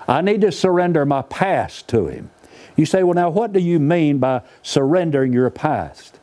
I 0.07 0.21
need 0.21 0.43
to 0.43 0.53
surrender 0.53 1.05
my 1.05 1.23
past 1.23 1.89
to 1.89 2.07
Him. 2.07 2.31
You 2.77 2.87
say, 2.87 3.03
well, 3.03 3.15
now 3.15 3.31
what 3.31 3.53
do 3.53 3.59
you 3.59 3.81
mean 3.81 4.19
by 4.19 4.43
surrendering 4.63 5.33
your 5.33 5.51
past? 5.51 6.21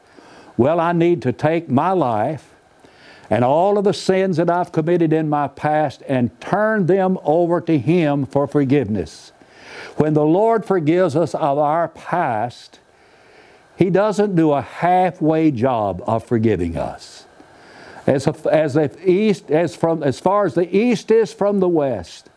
Well, 0.56 0.80
I 0.80 0.94
need 0.94 1.22
to 1.24 1.34
take 1.34 1.68
my 1.68 1.92
life 1.92 2.53
and 3.30 3.44
all 3.44 3.78
of 3.78 3.84
the 3.84 3.94
sins 3.94 4.38
that 4.38 4.50
I've 4.50 4.72
committed 4.72 5.14
in 5.14 5.30
my 5.30 5.48
past 5.48 6.04
and 6.08 6.40
turn 6.42 6.86
them 6.86 7.18
over 7.24 7.62
to 7.62 7.78
Him 7.78 8.26
for 8.26 8.48
forgiveness. 8.48 9.32
When 9.98 10.14
the 10.14 10.26
Lord 10.26 10.66
forgives 10.66 11.16
us 11.16 11.34
of 11.34 11.58
our 11.58 11.88
past, 11.88 12.80
He 13.78 13.90
doesn't 13.90 14.36
do 14.36 14.52
a 14.52 14.62
halfway 14.62 15.52
job 15.52 16.04
of 16.06 16.26
forgiving 16.26 16.78
us. 16.78 17.26
As, 18.06 18.28
as, 18.28 18.76
if 18.76 19.06
east, 19.06 19.50
as, 19.50 19.76
from, 19.76 20.04
as 20.04 20.20
far 20.20 20.46
as 20.46 20.56
the 20.56 20.76
east 20.76 21.10
is 21.10 21.32
from 21.34 21.60
the 21.60 21.70
west, 21.70 22.30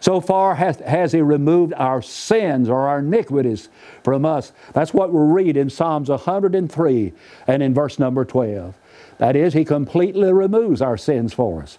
so 0.00 0.18
far 0.22 0.54
has, 0.54 0.78
has 0.78 1.12
He 1.12 1.20
removed 1.20 1.74
our 1.74 2.00
sins 2.00 2.70
or 2.70 2.88
our 2.88 3.00
iniquities 3.00 3.68
from 4.02 4.24
us. 4.24 4.52
That's 4.72 4.94
what 4.94 5.12
we 5.12 5.20
read 5.20 5.58
in 5.58 5.68
Psalms 5.68 6.08
103 6.08 7.12
and 7.46 7.62
in 7.62 7.74
verse 7.74 7.98
number 7.98 8.24
12. 8.24 8.74
That 9.20 9.36
is, 9.36 9.52
He 9.52 9.66
completely 9.66 10.32
removes 10.32 10.80
our 10.80 10.96
sins 10.96 11.34
for 11.34 11.62
us. 11.62 11.76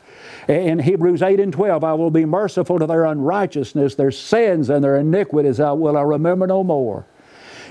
In 0.48 0.78
Hebrews 0.78 1.24
8 1.24 1.40
and 1.40 1.52
12, 1.52 1.84
I 1.84 1.94
will 1.96 2.12
be 2.12 2.24
merciful 2.24 2.78
to 2.78 2.86
their 2.86 3.04
unrighteousness, 3.04 3.96
their 3.96 4.12
sins 4.12 4.70
and 4.70 4.84
their 4.84 4.96
iniquities 4.96 5.60
I 5.60 5.72
will 5.72 5.98
I 5.98 6.04
remember 6.04 6.46
no 6.46 6.64
more. 6.64 7.04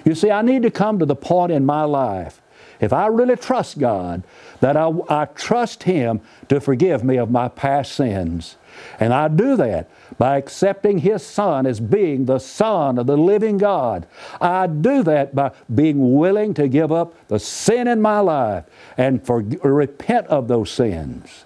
You 0.04 0.16
see, 0.16 0.28
I 0.28 0.42
need 0.42 0.64
to 0.64 0.72
come 0.72 0.98
to 0.98 1.06
the 1.06 1.14
point 1.14 1.52
in 1.52 1.64
my 1.64 1.85
life, 1.85 2.42
if 2.80 2.92
I 2.92 3.06
really 3.06 3.37
trust 3.37 3.78
God, 3.78 4.24
that 4.59 4.76
I, 4.76 4.90
I 5.09 5.26
trust 5.26 5.85
Him 5.85 6.20
to 6.48 6.61
forgive 6.61 7.04
me 7.04 7.16
of 7.16 7.30
my 7.30 7.46
past 7.46 7.92
sins. 7.92 8.56
And 8.98 9.14
I 9.14 9.28
do 9.28 9.54
that 9.54 9.88
by 10.18 10.37
accepting 10.37 10.99
His 10.99 11.25
Son 11.25 11.66
as 11.66 11.81
being 11.81 12.27
the 12.27 12.38
Son 12.38 12.99
of 12.99 13.07
the 13.07 13.16
living 13.16 13.59
God. 13.59 14.07
I 14.40 14.66
do 14.66 15.03
that 15.05 15.35
by 15.35 15.53
being 15.75 16.16
willing 16.16 16.55
to 16.55 16.68
give 16.68 16.92
up 16.92 17.14
the 17.29 17.38
sin 17.38 17.88
in 17.88 18.01
my 18.01 18.20
life 18.20 18.64
and 18.96 19.25
for, 19.25 19.42
repent 19.62 20.27
of 20.29 20.49
those 20.49 20.70
sins. 20.70 21.44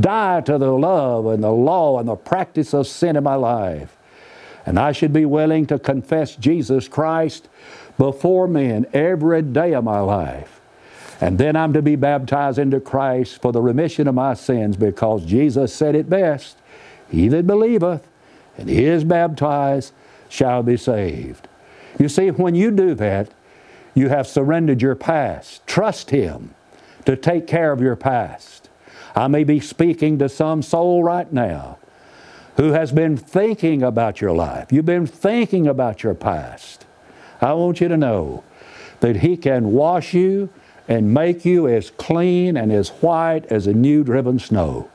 Die 0.00 0.40
to 0.42 0.58
the 0.58 0.72
love 0.72 1.26
and 1.26 1.42
the 1.42 1.50
law 1.50 1.98
and 1.98 2.08
the 2.08 2.16
practice 2.16 2.72
of 2.72 2.86
sin 2.86 3.16
in 3.16 3.24
my 3.24 3.34
life. 3.34 3.96
And 4.64 4.78
I 4.78 4.92
should 4.92 5.12
be 5.12 5.24
willing 5.24 5.66
to 5.66 5.78
confess 5.78 6.36
Jesus 6.36 6.86
Christ 6.86 7.48
before 7.98 8.46
men 8.46 8.86
every 8.92 9.42
day 9.42 9.74
of 9.74 9.84
my 9.84 10.00
life. 10.00 10.60
And 11.20 11.38
then 11.38 11.56
I'm 11.56 11.72
to 11.72 11.82
be 11.82 11.96
baptized 11.96 12.58
into 12.58 12.80
Christ 12.80 13.40
for 13.40 13.52
the 13.52 13.62
remission 13.62 14.08
of 14.08 14.14
my 14.14 14.34
sins 14.34 14.76
because 14.76 15.24
Jesus 15.24 15.74
said 15.74 15.94
it 15.94 16.10
best 16.10 16.58
He 17.12 17.28
that 17.28 17.46
believeth 17.46 18.08
and 18.56 18.70
is 18.70 19.04
baptized 19.04 19.92
shall 20.30 20.62
be 20.62 20.78
saved. 20.78 21.46
You 21.98 22.08
see, 22.08 22.30
when 22.30 22.54
you 22.54 22.70
do 22.70 22.94
that, 22.94 23.30
you 23.94 24.08
have 24.08 24.26
surrendered 24.26 24.80
your 24.80 24.94
past. 24.94 25.66
Trust 25.66 26.08
Him 26.08 26.54
to 27.04 27.14
take 27.14 27.46
care 27.46 27.70
of 27.70 27.82
your 27.82 27.96
past. 27.96 28.70
I 29.14 29.28
may 29.28 29.44
be 29.44 29.60
speaking 29.60 30.18
to 30.20 30.28
some 30.30 30.62
soul 30.62 31.04
right 31.04 31.30
now 31.30 31.78
who 32.56 32.72
has 32.72 32.92
been 32.92 33.18
thinking 33.18 33.82
about 33.82 34.22
your 34.22 34.32
life. 34.32 34.72
You've 34.72 34.86
been 34.86 35.06
thinking 35.06 35.66
about 35.66 36.02
your 36.02 36.14
past. 36.14 36.86
I 37.42 37.52
want 37.52 37.82
you 37.82 37.88
to 37.88 37.96
know 37.98 38.42
that 39.00 39.16
He 39.16 39.36
can 39.36 39.72
wash 39.72 40.14
you 40.14 40.48
and 40.88 41.12
make 41.12 41.44
you 41.44 41.68
as 41.68 41.90
clean 41.90 42.56
and 42.56 42.72
as 42.72 42.88
white 42.88 43.44
as 43.52 43.66
a 43.66 43.74
new 43.74 44.02
driven 44.02 44.38
snow. 44.38 44.88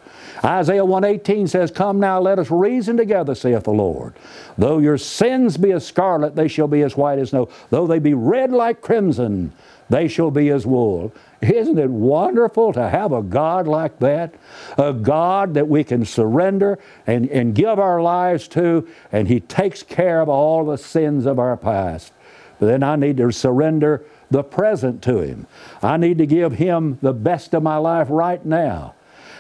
Isaiah 0.44 0.86
118 0.86 1.48
says, 1.48 1.72
Come 1.72 2.00
now, 2.00 2.20
let 2.20 2.40
us 2.40 2.52
reason 2.52 2.98
together, 2.98 3.36
saith 3.36 3.64
the 3.64 3.72
Lord. 3.72 4.14
Though 4.58 4.80
your 4.80 4.98
sins 4.98 5.58
be 5.58 5.72
as 5.72 5.86
scarlet, 5.86 6.36
they 6.36 6.48
shall 6.48 6.68
be 6.68 6.82
as 6.82 6.96
white 6.96 7.20
as 7.20 7.30
snow. 7.30 7.50
Though 7.70 7.88
they 7.88 8.00
be 8.00 8.14
red 8.14 8.52
like 8.52 8.82
crimson, 8.82 9.52
they 9.90 10.08
shall 10.08 10.32
be 10.32 10.50
as 10.50 10.66
wool. 10.66 11.14
Isn't 11.42 11.78
it 11.78 11.90
wonderful 11.90 12.74
to 12.74 12.90
have 12.90 13.12
a 13.12 13.22
God 13.22 13.68
like 13.68 14.00
that? 14.00 14.34
A 14.78 14.92
God 14.92 15.54
that 15.54 15.68
we 15.68 15.84
can 15.84 16.04
surrender 16.04 16.80
and, 17.06 17.30
and 17.30 17.56
give 17.56 17.80
our 17.80 18.02
lives 18.02 18.48
to, 18.50 18.88
and 19.12 19.28
He 19.28 19.40
takes 19.40 19.84
care 19.84 20.20
of 20.22 20.30
all 20.30 20.66
the 20.66 20.78
sins 20.78 21.26
of 21.26 21.40
our 21.40 21.56
past. 21.56 22.12
But 22.60 22.68
then 22.68 22.84
I 22.84 22.96
need 22.96 23.18
to 23.18 23.32
surrender 23.32 24.04
the 24.30 24.44
present 24.44 25.02
to 25.04 25.20
Him. 25.20 25.48
I 25.82 25.98
need 25.98 26.18
to 26.18 26.26
give 26.26 26.54
Him 26.54 26.98
the 27.02 27.14
best 27.14 27.54
of 27.54 27.64
my 27.64 27.78
life 27.78 28.08
right 28.10 28.44
now. 28.46 28.96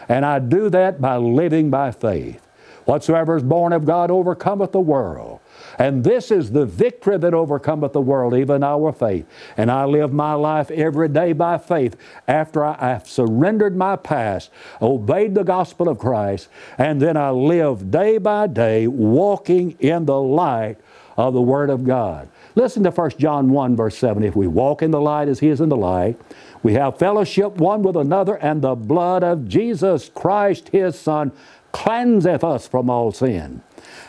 And 0.09 0.25
I 0.25 0.39
do 0.39 0.69
that 0.69 1.01
by 1.01 1.17
living 1.17 1.69
by 1.69 1.91
faith. 1.91 2.41
Whatsoever 2.85 3.35
is 3.35 3.43
born 3.43 3.73
of 3.73 3.85
God 3.85 4.09
overcometh 4.09 4.71
the 4.71 4.79
world. 4.79 5.41
And 5.77 6.05
this 6.05 6.31
is 6.31 6.51
the 6.51 6.65
victory 6.65 7.17
that 7.17 7.33
overcometh 7.33 7.91
the 7.91 8.01
world, 8.01 8.33
even 8.33 8.63
our 8.63 8.93
faith. 8.93 9.25
And 9.57 9.69
I 9.69 9.83
live 9.83 10.13
my 10.13 10.33
life 10.33 10.71
every 10.71 11.09
day 11.09 11.33
by 11.33 11.57
faith 11.57 11.97
after 12.29 12.63
I 12.63 12.77
have 12.79 13.07
surrendered 13.07 13.75
my 13.75 13.97
past, 13.97 14.51
obeyed 14.81 15.35
the 15.35 15.43
gospel 15.43 15.89
of 15.89 15.99
Christ, 15.99 16.47
and 16.77 17.01
then 17.01 17.17
I 17.17 17.31
live 17.31 17.91
day 17.91 18.17
by 18.19 18.47
day 18.47 18.87
walking 18.87 19.75
in 19.79 20.05
the 20.05 20.19
light 20.19 20.77
of 21.17 21.33
the 21.33 21.41
Word 21.41 21.69
of 21.69 21.83
God. 21.83 22.29
Listen 22.57 22.81
to 22.85 22.89
1 22.89 23.11
John 23.19 23.51
1, 23.51 23.75
verse 23.75 23.95
7. 23.99 24.23
If 24.23 24.35
we 24.35 24.47
walk 24.47 24.81
in 24.81 24.89
the 24.89 24.99
light 24.99 25.27
as 25.27 25.41
He 25.41 25.49
is 25.49 25.61
in 25.61 25.69
the 25.69 25.77
light, 25.77 26.19
we 26.63 26.73
have 26.73 26.97
fellowship 26.97 27.57
one 27.57 27.83
with 27.83 27.95
another, 27.95 28.33
and 28.37 28.63
the 28.63 28.73
blood 28.73 29.23
of 29.23 29.47
Jesus 29.47 30.09
Christ, 30.09 30.69
His 30.69 30.97
Son, 30.97 31.31
cleanseth 31.71 32.43
us 32.43 32.67
from 32.67 32.89
all 32.89 33.11
sin. 33.11 33.61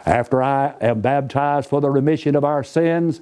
After 0.06 0.42
I 0.42 0.72
am 0.80 1.02
baptized 1.02 1.68
for 1.68 1.82
the 1.82 1.90
remission 1.90 2.34
of 2.34 2.42
our 2.42 2.64
sins, 2.64 3.20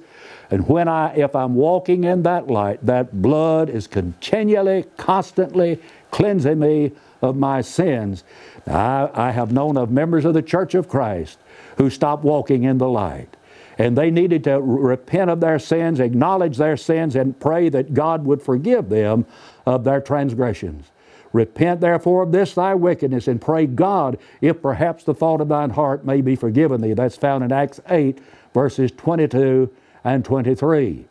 and 0.49 0.65
when 0.69 0.87
I, 0.87 1.13
if 1.17 1.35
I'm 1.35 1.55
walking 1.55 2.05
in 2.05 2.23
that 2.23 2.47
light, 2.47 2.85
that 2.85 3.21
blood 3.21 3.69
is 3.69 3.85
continually, 3.85 4.85
constantly 4.95 5.81
cleansing 6.09 6.57
me 6.57 6.93
of 7.21 7.35
my 7.35 7.59
sins. 7.59 8.23
I, 8.65 9.09
I 9.13 9.31
have 9.31 9.51
known 9.51 9.75
of 9.75 9.91
members 9.91 10.23
of 10.23 10.33
the 10.33 10.41
Church 10.41 10.73
of 10.73 10.87
Christ 10.87 11.37
who 11.75 11.89
stopped 11.89 12.23
walking 12.23 12.63
in 12.63 12.77
the 12.77 12.87
light 12.87 13.35
and 13.77 13.97
they 13.97 14.09
needed 14.09 14.43
to 14.45 14.59
repent 14.59 15.29
of 15.29 15.39
their 15.39 15.59
sins, 15.59 15.99
acknowledge 15.99 16.57
their 16.57 16.77
sins, 16.77 17.15
and 17.15 17.39
pray 17.39 17.69
that 17.69 17.93
God 17.93 18.25
would 18.25 18.41
forgive 18.41 18.89
them 18.89 19.25
of 19.65 19.83
their 19.83 20.01
transgressions. 20.01 20.91
Repent 21.33 21.81
therefore 21.81 22.23
of 22.23 22.31
this 22.31 22.53
thy 22.53 22.73
wickedness, 22.73 23.27
and 23.27 23.39
pray 23.39 23.67
God 23.67 24.17
if 24.41 24.61
perhaps 24.61 25.03
the 25.03 25.13
fault 25.13 25.41
of 25.41 25.49
thine 25.49 25.71
heart 25.71 26.05
may 26.05 26.21
be 26.21 26.35
forgiven 26.35 26.81
thee. 26.81 26.93
That's 26.93 27.17
found 27.17 27.43
in 27.43 27.51
Acts 27.51 27.79
8, 27.89 28.19
verses 28.53 28.91
22 28.97 29.71
and 30.03 30.25
23. 30.25 31.05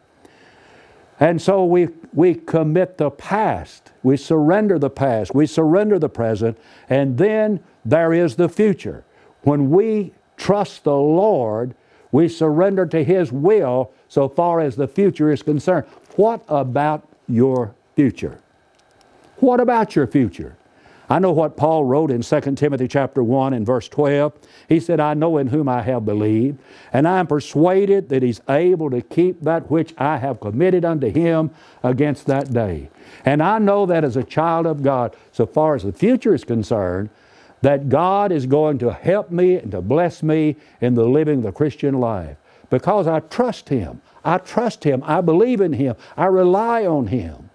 And 1.20 1.40
so 1.40 1.64
we, 1.64 1.88
we 2.12 2.34
commit 2.34 2.98
the 2.98 3.10
past, 3.10 3.92
we 4.02 4.16
surrender 4.16 4.78
the 4.78 4.90
past, 4.90 5.34
we 5.34 5.46
surrender 5.46 5.98
the 5.98 6.08
present, 6.08 6.58
and 6.90 7.16
then 7.16 7.60
there 7.84 8.12
is 8.12 8.36
the 8.36 8.48
future. 8.48 9.04
When 9.42 9.70
we 9.70 10.12
trust 10.36 10.84
the 10.84 10.96
Lord, 10.96 11.74
we 12.12 12.28
surrender 12.28 12.86
to 12.86 13.04
His 13.04 13.32
will 13.32 13.92
so 14.08 14.28
far 14.28 14.60
as 14.60 14.76
the 14.76 14.88
future 14.88 15.30
is 15.30 15.42
concerned. 15.42 15.86
What 16.16 16.42
about 16.48 17.06
your 17.28 17.74
future? 17.94 18.40
What 19.36 19.60
about 19.60 19.94
your 19.94 20.06
future? 20.06 20.56
I 21.08 21.20
know 21.20 21.30
what 21.30 21.56
Paul 21.56 21.84
wrote 21.84 22.10
in 22.10 22.22
2 22.22 22.40
Timothy 22.56 22.88
chapter 22.88 23.22
1 23.22 23.52
and 23.52 23.64
verse 23.64 23.88
12. 23.88 24.32
He 24.68 24.80
said, 24.80 24.98
I 24.98 25.14
know 25.14 25.38
in 25.38 25.46
whom 25.48 25.68
I 25.68 25.82
have 25.82 26.04
believed, 26.04 26.58
and 26.92 27.06
I 27.06 27.20
am 27.20 27.28
persuaded 27.28 28.08
that 28.08 28.24
he's 28.24 28.40
able 28.48 28.90
to 28.90 29.02
keep 29.02 29.42
that 29.42 29.70
which 29.70 29.94
I 29.98 30.16
have 30.16 30.40
committed 30.40 30.84
unto 30.84 31.08
him 31.08 31.50
against 31.84 32.26
that 32.26 32.52
day. 32.52 32.90
And 33.24 33.40
I 33.40 33.58
know 33.58 33.86
that 33.86 34.02
as 34.02 34.16
a 34.16 34.24
child 34.24 34.66
of 34.66 34.82
God, 34.82 35.14
so 35.30 35.46
far 35.46 35.76
as 35.76 35.84
the 35.84 35.92
future 35.92 36.34
is 36.34 36.42
concerned, 36.42 37.10
that 37.62 37.88
God 37.88 38.32
is 38.32 38.46
going 38.46 38.78
to 38.78 38.92
help 38.92 39.30
me 39.30 39.56
and 39.56 39.70
to 39.72 39.80
bless 39.80 40.22
me 40.22 40.56
in 40.80 40.94
the 40.94 41.04
living 41.04 41.42
the 41.42 41.52
Christian 41.52 41.98
life 41.98 42.36
because 42.70 43.06
I 43.06 43.20
trust 43.20 43.68
Him. 43.68 44.00
I 44.24 44.38
trust 44.38 44.84
Him. 44.84 45.02
I 45.06 45.20
believe 45.20 45.60
in 45.60 45.72
Him. 45.72 45.96
I 46.16 46.26
rely 46.26 46.84
on 46.84 47.08
Him. 47.08 47.50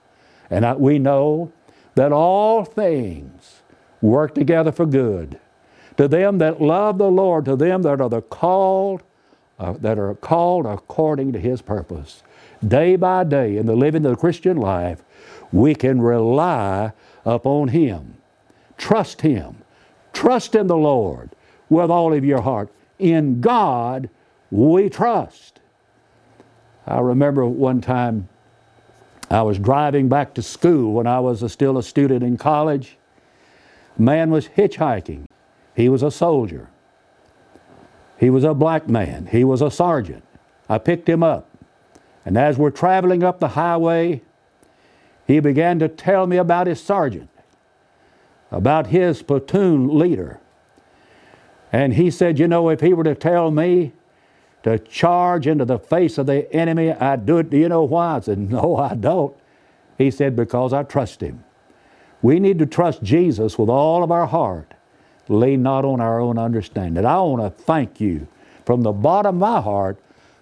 And 0.49 0.65
I, 0.65 0.73
we 0.73 0.99
know 0.99 1.51
that 1.95 2.11
all 2.11 2.65
things 2.65 3.61
work 4.01 4.33
together 4.33 4.71
for 4.71 4.85
good 4.85 5.39
to 5.97 6.07
them 6.07 6.37
that 6.39 6.61
love 6.61 6.97
the 6.97 7.11
Lord, 7.11 7.45
to 7.45 7.55
them 7.55 7.83
that 7.83 8.01
are 8.01 8.09
the 8.09 8.21
called, 8.21 9.03
uh, 9.59 9.73
that 9.73 9.99
are 9.99 10.15
called 10.15 10.65
according 10.65 11.33
to 11.33 11.39
His 11.39 11.61
purpose. 11.61 12.23
Day 12.65 12.95
by 12.95 13.23
day, 13.23 13.57
in 13.57 13.65
the 13.65 13.75
living 13.75 14.05
of 14.05 14.11
the 14.11 14.17
Christian 14.17 14.57
life, 14.57 15.03
we 15.51 15.75
can 15.75 16.01
rely 16.01 16.93
upon 17.25 17.69
Him. 17.69 18.15
Trust 18.77 19.21
Him. 19.21 19.60
Trust 20.13 20.55
in 20.55 20.67
the 20.67 20.77
Lord 20.77 21.31
with 21.69 21.89
all 21.89 22.13
of 22.13 22.25
your 22.25 22.41
heart. 22.41 22.69
In 22.99 23.41
God 23.41 24.09
we 24.51 24.89
trust. 24.89 25.59
I 26.85 26.99
remember 26.99 27.45
one 27.45 27.81
time 27.81 28.27
I 29.29 29.43
was 29.43 29.57
driving 29.57 30.09
back 30.09 30.33
to 30.33 30.41
school 30.41 30.93
when 30.93 31.07
I 31.07 31.19
was 31.21 31.41
a, 31.41 31.47
still 31.47 31.77
a 31.77 31.83
student 31.83 32.21
in 32.21 32.37
college. 32.37 32.97
A 33.97 34.01
man 34.01 34.29
was 34.29 34.49
hitchhiking. 34.49 35.25
He 35.75 35.87
was 35.87 36.03
a 36.03 36.11
soldier. 36.11 36.69
He 38.19 38.29
was 38.29 38.43
a 38.43 38.53
black 38.53 38.89
man. 38.89 39.27
He 39.27 39.43
was 39.43 39.61
a 39.61 39.71
sergeant. 39.71 40.23
I 40.67 40.77
picked 40.77 41.07
him 41.07 41.23
up. 41.23 41.49
And 42.25 42.37
as 42.37 42.57
we're 42.57 42.71
traveling 42.71 43.23
up 43.23 43.39
the 43.39 43.49
highway, 43.49 44.21
he 45.25 45.39
began 45.39 45.79
to 45.79 45.87
tell 45.87 46.27
me 46.27 46.37
about 46.37 46.67
his 46.67 46.81
sergeant, 46.81 47.29
about 48.51 48.87
his 48.87 49.21
platoon 49.21 49.97
leader. 49.97 50.39
And 51.71 51.93
he 51.93 52.11
said, 52.11 52.37
You 52.37 52.47
know, 52.47 52.69
if 52.69 52.81
he 52.81 52.93
were 52.93 53.05
to 53.05 53.15
tell 53.15 53.49
me 53.49 53.93
to 54.63 54.77
charge 54.77 55.47
into 55.47 55.65
the 55.65 55.79
face 55.79 56.17
of 56.17 56.25
the 56.25 56.53
enemy, 56.53 56.91
I'd 56.91 57.25
do 57.25 57.37
it. 57.37 57.49
Do 57.49 57.57
you 57.57 57.69
know 57.69 57.83
why? 57.83 58.17
I 58.17 58.19
said, 58.19 58.37
No, 58.51 58.75
I 58.75 58.95
don't. 58.95 59.35
He 59.97 60.11
said, 60.11 60.35
Because 60.35 60.73
I 60.73 60.83
trust 60.83 61.21
him. 61.21 61.43
We 62.21 62.39
need 62.39 62.59
to 62.59 62.65
trust 62.65 63.01
Jesus 63.01 63.57
with 63.57 63.69
all 63.69 64.03
of 64.03 64.11
our 64.11 64.27
heart, 64.27 64.73
lean 65.27 65.63
not 65.63 65.85
on 65.85 65.99
our 66.01 66.19
own 66.19 66.37
understanding. 66.37 67.05
I 67.05 67.19
want 67.21 67.41
to 67.41 67.63
thank 67.63 67.99
you 67.99 68.27
from 68.65 68.81
the 68.81 68.91
bottom 68.91 69.37
of 69.37 69.39
my 69.39 69.61
heart 69.61 69.97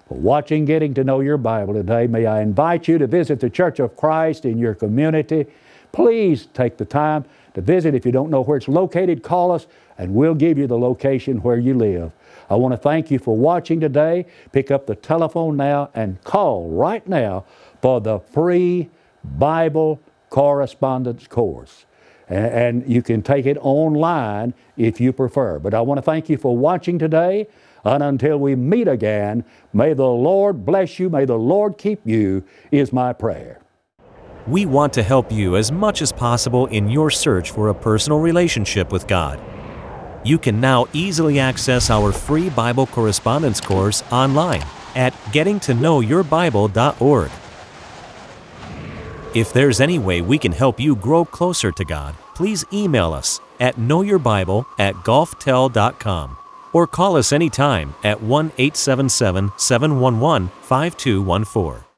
for 0.07 0.15
watching 0.17 0.65
Getting 0.65 0.93
to 0.95 1.03
Know 1.03 1.21
Your 1.21 1.37
Bible 1.37 1.73
today. 1.73 2.07
May 2.07 2.25
I 2.25 2.41
invite 2.41 2.87
you 2.87 2.97
to 2.97 3.07
visit 3.07 3.39
the 3.39 3.49
Church 3.49 3.79
of 3.79 3.95
Christ 3.95 4.43
in 4.43 4.57
your 4.57 4.73
community. 4.73 5.45
Please 5.91 6.47
take 6.47 6.77
the 6.77 6.85
time 6.85 7.25
to 7.59 7.65
visit. 7.65 7.95
If 7.95 8.05
you 8.05 8.11
don't 8.11 8.29
know 8.29 8.41
where 8.41 8.57
it's 8.57 8.67
located, 8.67 9.23
call 9.23 9.51
us 9.51 9.67
and 9.97 10.13
we'll 10.13 10.35
give 10.35 10.57
you 10.57 10.67
the 10.67 10.77
location 10.77 11.41
where 11.41 11.57
you 11.57 11.73
live. 11.73 12.11
I 12.49 12.55
want 12.55 12.73
to 12.73 12.77
thank 12.77 13.11
you 13.11 13.19
for 13.19 13.35
watching 13.35 13.79
today. 13.79 14.25
Pick 14.51 14.71
up 14.71 14.87
the 14.87 14.95
telephone 14.95 15.57
now 15.57 15.89
and 15.93 16.23
call 16.23 16.69
right 16.69 17.05
now 17.07 17.45
for 17.81 18.01
the 18.01 18.19
free 18.19 18.89
Bible 19.23 19.99
correspondence 20.29 21.27
course. 21.27 21.85
And 22.27 22.87
you 22.87 23.01
can 23.01 23.21
take 23.23 23.45
it 23.45 23.57
online 23.59 24.53
if 24.77 25.01
you 25.01 25.11
prefer. 25.11 25.59
But 25.59 25.73
I 25.73 25.81
want 25.81 25.97
to 25.97 26.01
thank 26.03 26.29
you 26.29 26.37
for 26.37 26.55
watching 26.55 26.99
today. 26.99 27.47
And 27.83 28.03
until 28.03 28.37
we 28.37 28.55
meet 28.55 28.87
again, 28.87 29.43
may 29.73 29.93
the 29.93 30.07
Lord 30.07 30.65
bless 30.65 30.99
you, 30.99 31.09
may 31.09 31.25
the 31.25 31.39
Lord 31.39 31.77
keep 31.77 32.01
you, 32.05 32.43
is 32.71 32.93
my 32.93 33.13
prayer. 33.13 33.61
We 34.49 34.65
want 34.65 34.93
to 34.93 35.03
help 35.03 35.31
you 35.31 35.57
as 35.57 35.71
much 35.71 36.01
as 36.01 36.11
possible 36.11 36.65
in 36.65 36.89
your 36.89 37.11
search 37.11 37.51
for 37.51 37.69
a 37.69 37.75
personal 37.75 38.17
relationship 38.17 38.91
with 38.91 39.07
God. 39.07 39.39
You 40.25 40.39
can 40.39 40.59
now 40.59 40.87
easily 40.91 41.37
access 41.37 41.91
our 41.91 42.11
free 42.11 42.49
Bible 42.49 42.87
correspondence 42.87 43.61
course 43.61 44.01
online 44.11 44.65
at 44.95 45.13
gettingtoknowyourbible.org. 45.33 47.31
If 49.35 49.53
there's 49.53 49.79
any 49.79 49.99
way 49.99 50.21
we 50.21 50.39
can 50.39 50.51
help 50.51 50.79
you 50.79 50.95
grow 50.95 51.25
closer 51.25 51.71
to 51.71 51.85
God, 51.85 52.15
please 52.33 52.65
email 52.73 53.13
us 53.13 53.39
at 53.59 53.75
knowyourbible 53.75 54.65
at 54.79 54.95
gulftel.com 54.95 56.37
or 56.73 56.87
call 56.87 57.17
us 57.17 57.31
anytime 57.31 57.93
at 58.03 58.19
1 58.19 58.47
877 58.57 59.51
711 59.57 60.49
5214. 60.63 61.88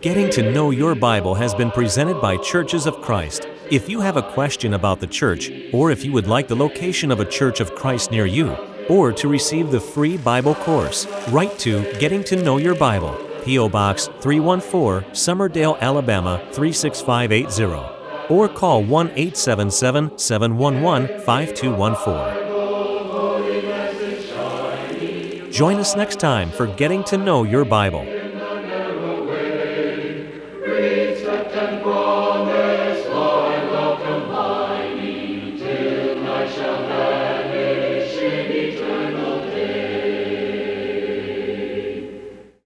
Getting 0.00 0.30
to 0.30 0.52
Know 0.52 0.70
Your 0.70 0.94
Bible 0.94 1.34
has 1.34 1.54
been 1.54 1.72
presented 1.72 2.20
by 2.20 2.36
Churches 2.36 2.86
of 2.86 3.00
Christ. 3.02 3.48
If 3.68 3.88
you 3.88 4.00
have 4.00 4.16
a 4.16 4.22
question 4.22 4.74
about 4.74 5.00
the 5.00 5.08
church, 5.08 5.50
or 5.72 5.90
if 5.90 6.04
you 6.04 6.12
would 6.12 6.28
like 6.28 6.46
the 6.46 6.54
location 6.54 7.10
of 7.10 7.18
a 7.18 7.24
Church 7.24 7.58
of 7.58 7.74
Christ 7.74 8.12
near 8.12 8.26
you, 8.26 8.52
or 8.88 9.12
to 9.12 9.26
receive 9.26 9.72
the 9.72 9.80
free 9.80 10.16
Bible 10.16 10.54
course, 10.54 11.08
write 11.30 11.58
to 11.58 11.82
Getting 11.98 12.22
to 12.24 12.36
Know 12.36 12.58
Your 12.58 12.76
Bible, 12.76 13.18
P.O. 13.44 13.68
Box 13.70 14.08
314, 14.20 15.10
Summerdale, 15.10 15.80
Alabama 15.80 16.46
36580, 16.52 17.97
or 18.28 18.48
call 18.48 18.82
1 18.82 19.10
877 19.10 20.18
711 20.18 21.20
5214. 21.20 22.48
Join 25.52 25.76
us 25.78 25.96
next 25.96 26.20
time 26.20 26.50
for 26.50 26.66
Getting 26.66 27.02
to 27.04 27.16
Know 27.18 27.42
Your 27.44 27.64
Bible. 27.64 28.17